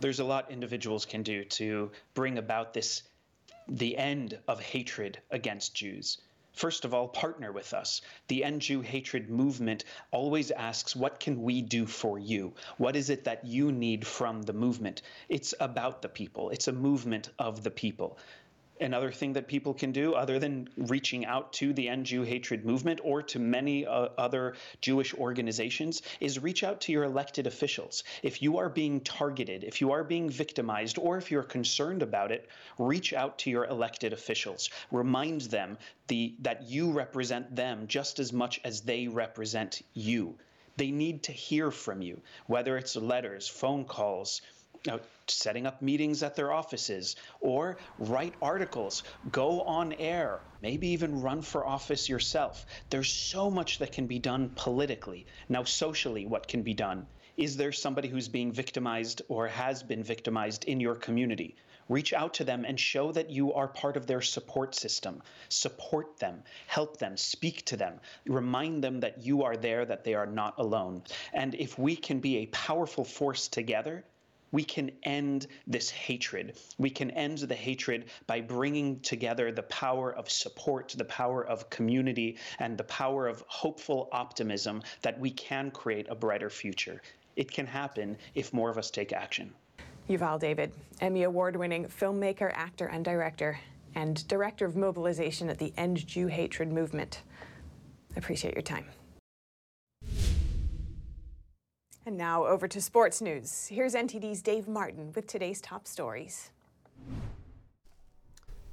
There's 0.00 0.20
a 0.20 0.24
lot 0.24 0.50
individuals 0.50 1.04
can 1.04 1.22
do 1.22 1.44
to 1.44 1.90
bring 2.14 2.38
about 2.38 2.72
this 2.72 3.02
the 3.68 3.96
end 3.96 4.38
of 4.48 4.60
hatred 4.60 5.20
against 5.30 5.74
Jews. 5.74 6.18
First 6.52 6.84
of 6.84 6.92
all, 6.92 7.08
partner 7.08 7.50
with 7.50 7.72
us. 7.72 8.02
The 8.28 8.44
End 8.44 8.60
Jew 8.60 8.82
Hatred 8.82 9.30
movement 9.30 9.84
always 10.10 10.50
asks, 10.50 10.94
What 10.94 11.18
can 11.18 11.42
we 11.42 11.62
do 11.62 11.86
for 11.86 12.18
you? 12.18 12.52
What 12.76 12.94
is 12.94 13.08
it 13.08 13.24
that 13.24 13.46
you 13.46 13.72
need 13.72 14.06
from 14.06 14.42
the 14.42 14.52
movement? 14.52 15.00
It's 15.30 15.54
about 15.60 16.02
the 16.02 16.10
people, 16.10 16.50
it's 16.50 16.68
a 16.68 16.72
movement 16.72 17.30
of 17.38 17.62
the 17.62 17.70
people 17.70 18.18
another 18.82 19.10
thing 19.10 19.32
that 19.34 19.48
people 19.48 19.74
can 19.74 19.92
do 19.92 20.14
other 20.14 20.38
than 20.38 20.68
reaching 20.76 21.24
out 21.24 21.52
to 21.54 21.72
the 21.72 21.88
end 21.88 22.06
Jew 22.06 22.22
hatred 22.22 22.64
movement 22.64 23.00
or 23.02 23.22
to 23.22 23.38
many 23.38 23.86
uh, 23.86 24.08
other 24.18 24.54
Jewish 24.80 25.14
organizations 25.14 26.02
is 26.20 26.38
reach 26.38 26.62
out 26.64 26.82
to 26.82 26.92
your 26.92 27.04
elected 27.04 27.46
officials. 27.46 28.04
If 28.22 28.42
you 28.42 28.58
are 28.58 28.68
being 28.68 29.00
targeted, 29.00 29.64
if 29.64 29.80
you 29.80 29.92
are 29.92 30.04
being 30.04 30.28
victimized, 30.28 30.98
or 30.98 31.18
if 31.18 31.30
you're 31.30 31.42
concerned 31.42 32.02
about 32.02 32.32
it, 32.32 32.48
reach 32.78 33.12
out 33.12 33.38
to 33.38 33.50
your 33.50 33.64
elected 33.66 34.12
officials. 34.12 34.70
Remind 34.90 35.42
them 35.42 35.78
the, 36.08 36.34
that 36.40 36.64
you 36.64 36.92
represent 36.92 37.54
them 37.54 37.86
just 37.86 38.18
as 38.18 38.32
much 38.32 38.60
as 38.64 38.82
they 38.82 39.08
represent 39.08 39.82
you. 39.94 40.36
They 40.76 40.90
need 40.90 41.24
to 41.24 41.32
hear 41.32 41.70
from 41.70 42.00
you, 42.00 42.22
whether 42.46 42.76
it's 42.78 42.96
letters, 42.96 43.46
phone 43.46 43.84
calls, 43.84 44.40
uh, 44.88 44.98
setting 45.28 45.66
up 45.66 45.80
meetings 45.82 46.22
at 46.22 46.36
their 46.36 46.52
offices, 46.52 47.16
or 47.40 47.76
write 47.98 48.34
articles, 48.42 49.02
go 49.30 49.62
on 49.62 49.92
air, 49.94 50.40
maybe 50.60 50.88
even 50.88 51.22
run 51.22 51.42
for 51.42 51.66
office 51.66 52.08
yourself. 52.08 52.66
There's 52.90 53.12
so 53.12 53.50
much 53.50 53.78
that 53.78 53.92
can 53.92 54.06
be 54.06 54.18
done 54.18 54.50
politically. 54.56 55.26
Now, 55.48 55.64
socially, 55.64 56.26
what 56.26 56.48
can 56.48 56.62
be 56.62 56.74
done? 56.74 57.06
Is 57.36 57.56
there 57.56 57.72
somebody 57.72 58.08
who's 58.08 58.28
being 58.28 58.52
victimized 58.52 59.22
or 59.28 59.48
has 59.48 59.82
been 59.82 60.02
victimized 60.02 60.64
in 60.64 60.80
your 60.80 60.94
community? 60.94 61.56
Reach 61.88 62.12
out 62.12 62.34
to 62.34 62.44
them 62.44 62.64
and 62.64 62.78
show 62.78 63.10
that 63.12 63.30
you 63.30 63.54
are 63.54 63.68
part 63.68 63.96
of 63.96 64.06
their 64.06 64.20
support 64.20 64.74
system. 64.74 65.22
Support 65.48 66.18
them, 66.18 66.42
help 66.66 66.98
them, 66.98 67.16
speak 67.16 67.64
to 67.66 67.76
them, 67.76 68.00
remind 68.26 68.84
them 68.84 69.00
that 69.00 69.24
you 69.24 69.42
are 69.44 69.56
there, 69.56 69.84
that 69.84 70.04
they 70.04 70.14
are 70.14 70.26
not 70.26 70.54
alone. 70.58 71.02
And 71.32 71.54
if 71.54 71.78
we 71.78 71.96
can 71.96 72.20
be 72.20 72.38
a 72.38 72.46
powerful 72.46 73.04
force 73.04 73.48
together, 73.48 74.04
we 74.52 74.62
can 74.62 74.90
end 75.02 75.46
this 75.66 75.90
hatred. 75.90 76.58
We 76.78 76.90
can 76.90 77.10
end 77.10 77.38
the 77.38 77.54
hatred 77.54 78.06
by 78.26 78.40
bringing 78.40 79.00
together 79.00 79.50
the 79.50 79.64
power 79.64 80.14
of 80.14 80.30
support, 80.30 80.94
the 80.96 81.04
power 81.06 81.44
of 81.44 81.68
community, 81.70 82.36
and 82.58 82.78
the 82.78 82.84
power 82.84 83.26
of 83.26 83.42
hopeful 83.48 84.08
optimism 84.12 84.82
that 85.00 85.18
we 85.18 85.30
can 85.30 85.70
create 85.70 86.06
a 86.08 86.14
brighter 86.14 86.50
future. 86.50 87.02
It 87.34 87.50
can 87.50 87.66
happen 87.66 88.16
if 88.34 88.52
more 88.52 88.70
of 88.70 88.78
us 88.78 88.90
take 88.90 89.12
action. 89.12 89.52
Yuval 90.08 90.38
David, 90.38 90.72
Emmy 91.00 91.22
Award 91.22 91.56
winning 91.56 91.86
filmmaker, 91.86 92.52
actor, 92.54 92.86
and 92.86 93.04
director, 93.04 93.58
and 93.94 94.26
Director 94.28 94.66
of 94.66 94.76
Mobilization 94.76 95.48
at 95.48 95.58
the 95.58 95.72
End 95.76 96.06
Jew 96.06 96.26
Hatred 96.26 96.72
Movement. 96.72 97.22
Appreciate 98.16 98.54
your 98.54 98.62
time. 98.62 98.86
And 102.04 102.16
now 102.16 102.44
over 102.44 102.66
to 102.66 102.80
sports 102.80 103.20
news. 103.20 103.68
Here's 103.68 103.94
NTD's 103.94 104.42
Dave 104.42 104.66
Martin 104.66 105.12
with 105.14 105.28
today's 105.28 105.60
top 105.60 105.86
stories. 105.86 106.50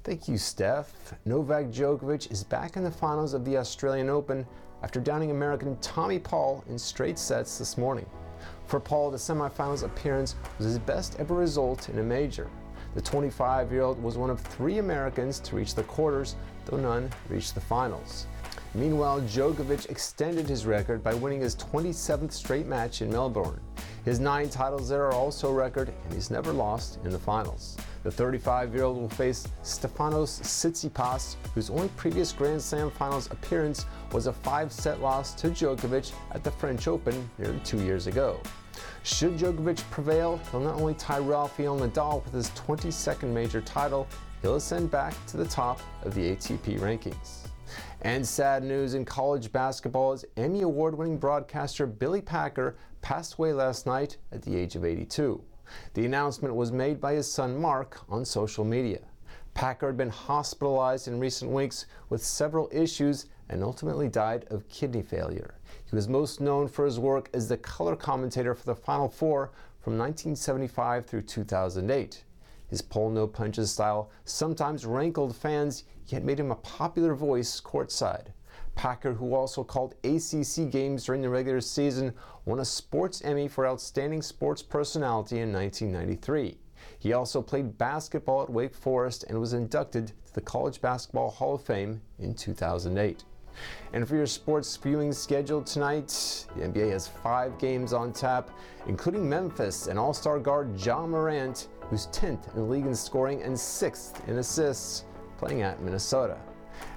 Thank 0.02 0.26
you, 0.26 0.36
Steph. 0.36 1.14
Novak 1.24 1.66
Djokovic 1.66 2.32
is 2.32 2.42
back 2.42 2.76
in 2.76 2.82
the 2.82 2.90
finals 2.90 3.32
of 3.32 3.44
the 3.44 3.56
Australian 3.58 4.10
Open 4.10 4.44
after 4.82 4.98
downing 4.98 5.30
American 5.30 5.76
Tommy 5.76 6.18
Paul 6.18 6.64
in 6.68 6.76
straight 6.76 7.20
sets 7.20 7.56
this 7.56 7.78
morning. 7.78 8.06
For 8.66 8.80
Paul, 8.80 9.12
the 9.12 9.16
semifinals 9.16 9.84
appearance 9.84 10.34
was 10.58 10.66
his 10.66 10.80
best 10.80 11.14
ever 11.20 11.34
result 11.36 11.88
in 11.88 12.00
a 12.00 12.02
major. 12.02 12.50
The 12.96 13.00
25 13.00 13.70
year 13.70 13.82
old 13.82 14.02
was 14.02 14.18
one 14.18 14.30
of 14.30 14.40
three 14.40 14.78
Americans 14.78 15.38
to 15.40 15.54
reach 15.54 15.76
the 15.76 15.84
quarters, 15.84 16.34
though 16.64 16.78
none 16.78 17.08
reached 17.28 17.54
the 17.54 17.60
finals. 17.60 18.26
Meanwhile, 18.74 19.22
Djokovic 19.22 19.90
extended 19.90 20.48
his 20.48 20.64
record 20.64 21.02
by 21.02 21.12
winning 21.14 21.40
his 21.40 21.56
27th 21.56 22.32
straight 22.32 22.66
match 22.66 23.02
in 23.02 23.10
Melbourne. 23.10 23.60
His 24.04 24.20
nine 24.20 24.48
titles 24.48 24.88
there 24.88 25.04
are 25.04 25.12
also 25.12 25.52
record, 25.52 25.92
and 26.04 26.14
he's 26.14 26.30
never 26.30 26.52
lost 26.52 27.00
in 27.04 27.10
the 27.10 27.18
finals. 27.18 27.76
The 28.04 28.10
35-year-old 28.10 28.96
will 28.96 29.08
face 29.10 29.46
Stefanos 29.62 30.40
Tsitsipas, 30.40 31.36
whose 31.52 31.68
only 31.68 31.88
previous 31.96 32.32
Grand 32.32 32.62
Slam 32.62 32.90
finals 32.90 33.30
appearance 33.30 33.86
was 34.12 34.26
a 34.26 34.32
five-set 34.32 35.02
loss 35.02 35.34
to 35.34 35.48
Djokovic 35.48 36.12
at 36.32 36.44
the 36.44 36.50
French 36.52 36.86
Open 36.86 37.28
nearly 37.38 37.60
two 37.60 37.82
years 37.82 38.06
ago. 38.06 38.40
Should 39.02 39.36
Djokovic 39.36 39.82
prevail, 39.90 40.40
he'll 40.50 40.60
not 40.60 40.76
only 40.76 40.94
tie 40.94 41.18
Rafael 41.18 41.78
Nadal 41.78 42.24
with 42.24 42.32
his 42.32 42.50
22nd 42.50 43.32
major 43.32 43.60
title, 43.60 44.06
he'll 44.42 44.56
ascend 44.56 44.90
back 44.90 45.14
to 45.26 45.36
the 45.36 45.46
top 45.46 45.80
of 46.04 46.14
the 46.14 46.30
ATP 46.30 46.78
rankings. 46.78 47.49
And 48.02 48.26
sad 48.26 48.64
news 48.64 48.94
in 48.94 49.04
college 49.04 49.52
basketball 49.52 50.12
as 50.12 50.24
Emmy 50.38 50.62
Award 50.62 50.96
winning 50.96 51.18
broadcaster 51.18 51.86
Billy 51.86 52.22
Packer 52.22 52.76
passed 53.02 53.34
away 53.34 53.52
last 53.52 53.84
night 53.84 54.16
at 54.32 54.40
the 54.40 54.56
age 54.56 54.74
of 54.74 54.86
82. 54.86 55.42
The 55.92 56.06
announcement 56.06 56.54
was 56.54 56.72
made 56.72 56.98
by 56.98 57.12
his 57.12 57.30
son 57.30 57.60
Mark 57.60 58.00
on 58.08 58.24
social 58.24 58.64
media. 58.64 59.00
Packer 59.52 59.88
had 59.88 59.98
been 59.98 60.08
hospitalized 60.08 61.08
in 61.08 61.20
recent 61.20 61.50
weeks 61.50 61.84
with 62.08 62.24
several 62.24 62.70
issues 62.72 63.26
and 63.50 63.62
ultimately 63.62 64.08
died 64.08 64.46
of 64.48 64.66
kidney 64.70 65.02
failure. 65.02 65.56
He 65.84 65.94
was 65.94 66.08
most 66.08 66.40
known 66.40 66.68
for 66.68 66.86
his 66.86 66.98
work 66.98 67.28
as 67.34 67.48
the 67.48 67.58
color 67.58 67.96
commentator 67.96 68.54
for 68.54 68.64
the 68.64 68.74
Final 68.74 69.10
Four 69.10 69.50
from 69.78 69.98
1975 69.98 71.04
through 71.04 71.22
2008. 71.22 72.24
His 72.70 72.80
pull 72.80 73.10
no 73.10 73.26
punches 73.26 73.72
style 73.72 74.10
sometimes 74.24 74.86
rankled 74.86 75.34
fans, 75.34 75.84
yet 76.06 76.24
made 76.24 76.38
him 76.38 76.52
a 76.52 76.56
popular 76.56 77.14
voice 77.14 77.60
courtside. 77.60 78.28
Packer, 78.76 79.12
who 79.12 79.34
also 79.34 79.64
called 79.64 79.96
ACC 80.04 80.70
games 80.70 81.04
during 81.04 81.20
the 81.20 81.28
regular 81.28 81.60
season, 81.60 82.14
won 82.44 82.60
a 82.60 82.64
Sports 82.64 83.22
Emmy 83.22 83.48
for 83.48 83.66
Outstanding 83.66 84.22
Sports 84.22 84.62
Personality 84.62 85.40
in 85.40 85.52
1993. 85.52 86.56
He 86.98 87.12
also 87.12 87.42
played 87.42 87.76
basketball 87.76 88.42
at 88.42 88.50
Wake 88.50 88.74
Forest 88.74 89.24
and 89.28 89.38
was 89.38 89.52
inducted 89.52 90.12
to 90.26 90.34
the 90.34 90.40
College 90.40 90.80
Basketball 90.80 91.30
Hall 91.30 91.56
of 91.56 91.62
Fame 91.62 92.00
in 92.20 92.34
2008. 92.34 93.24
And 93.92 94.06
for 94.06 94.16
your 94.16 94.26
sports 94.26 94.76
viewing 94.76 95.12
schedule 95.12 95.62
tonight, 95.62 96.46
the 96.56 96.62
NBA 96.62 96.92
has 96.92 97.08
five 97.08 97.58
games 97.58 97.92
on 97.92 98.12
tap, 98.12 98.50
including 98.86 99.28
Memphis 99.28 99.88
and 99.88 99.98
All 99.98 100.14
Star 100.14 100.38
guard 100.38 100.80
Ja 100.80 101.06
Morant, 101.06 101.68
who's 101.90 102.06
10th 102.06 102.48
in 102.48 102.54
the 102.54 102.62
league 102.62 102.86
in 102.86 102.94
scoring 102.94 103.42
and 103.42 103.54
6th 103.54 104.28
in 104.28 104.38
assists, 104.38 105.04
playing 105.36 105.62
at 105.62 105.82
Minnesota. 105.82 106.38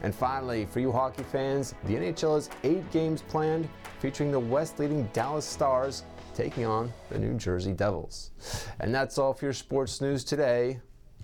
And 0.03 0.13
finally, 0.13 0.65
for 0.65 0.79
you 0.79 0.91
hockey 0.91 1.23
fans, 1.23 1.73
the 1.86 1.95
NHL 1.95 2.36
has 2.36 2.49
eight 2.63 2.89
games 2.91 3.23
planned 3.23 3.67
featuring 3.99 4.32
the 4.32 4.39
West 4.39 4.79
leading 4.79 5.06
Dallas 5.08 5.45
Stars 5.45 6.03
taking 6.36 6.65
on 6.65 6.93
the 7.10 7.17
New 7.19 7.34
Jersey 7.36 7.73
Devils. 7.73 8.32
And 8.79 8.93
that's 8.93 9.17
all 9.17 9.34
for 9.34 9.45
your 9.45 9.53
sports 9.53 9.99
news 9.99 10.23
today. 10.23 10.79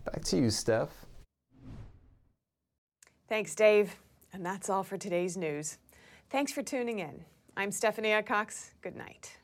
Back 0.06 0.24
to 0.26 0.38
you, 0.38 0.50
Steph. 0.50 0.90
Thanks, 3.28 3.54
Dave. 3.54 3.96
And 4.34 4.46
that's 4.46 4.70
all 4.70 4.84
for 4.84 4.98
today's 4.98 5.38
news. 5.38 5.78
Thanks 6.30 6.52
for 6.52 6.64
tuning 6.64 7.00
in. 7.00 7.26
I'm 7.56 7.72
Stephanie 7.72 8.20
Cox. 8.24 8.72
Good 8.82 8.96
night. 8.96 9.38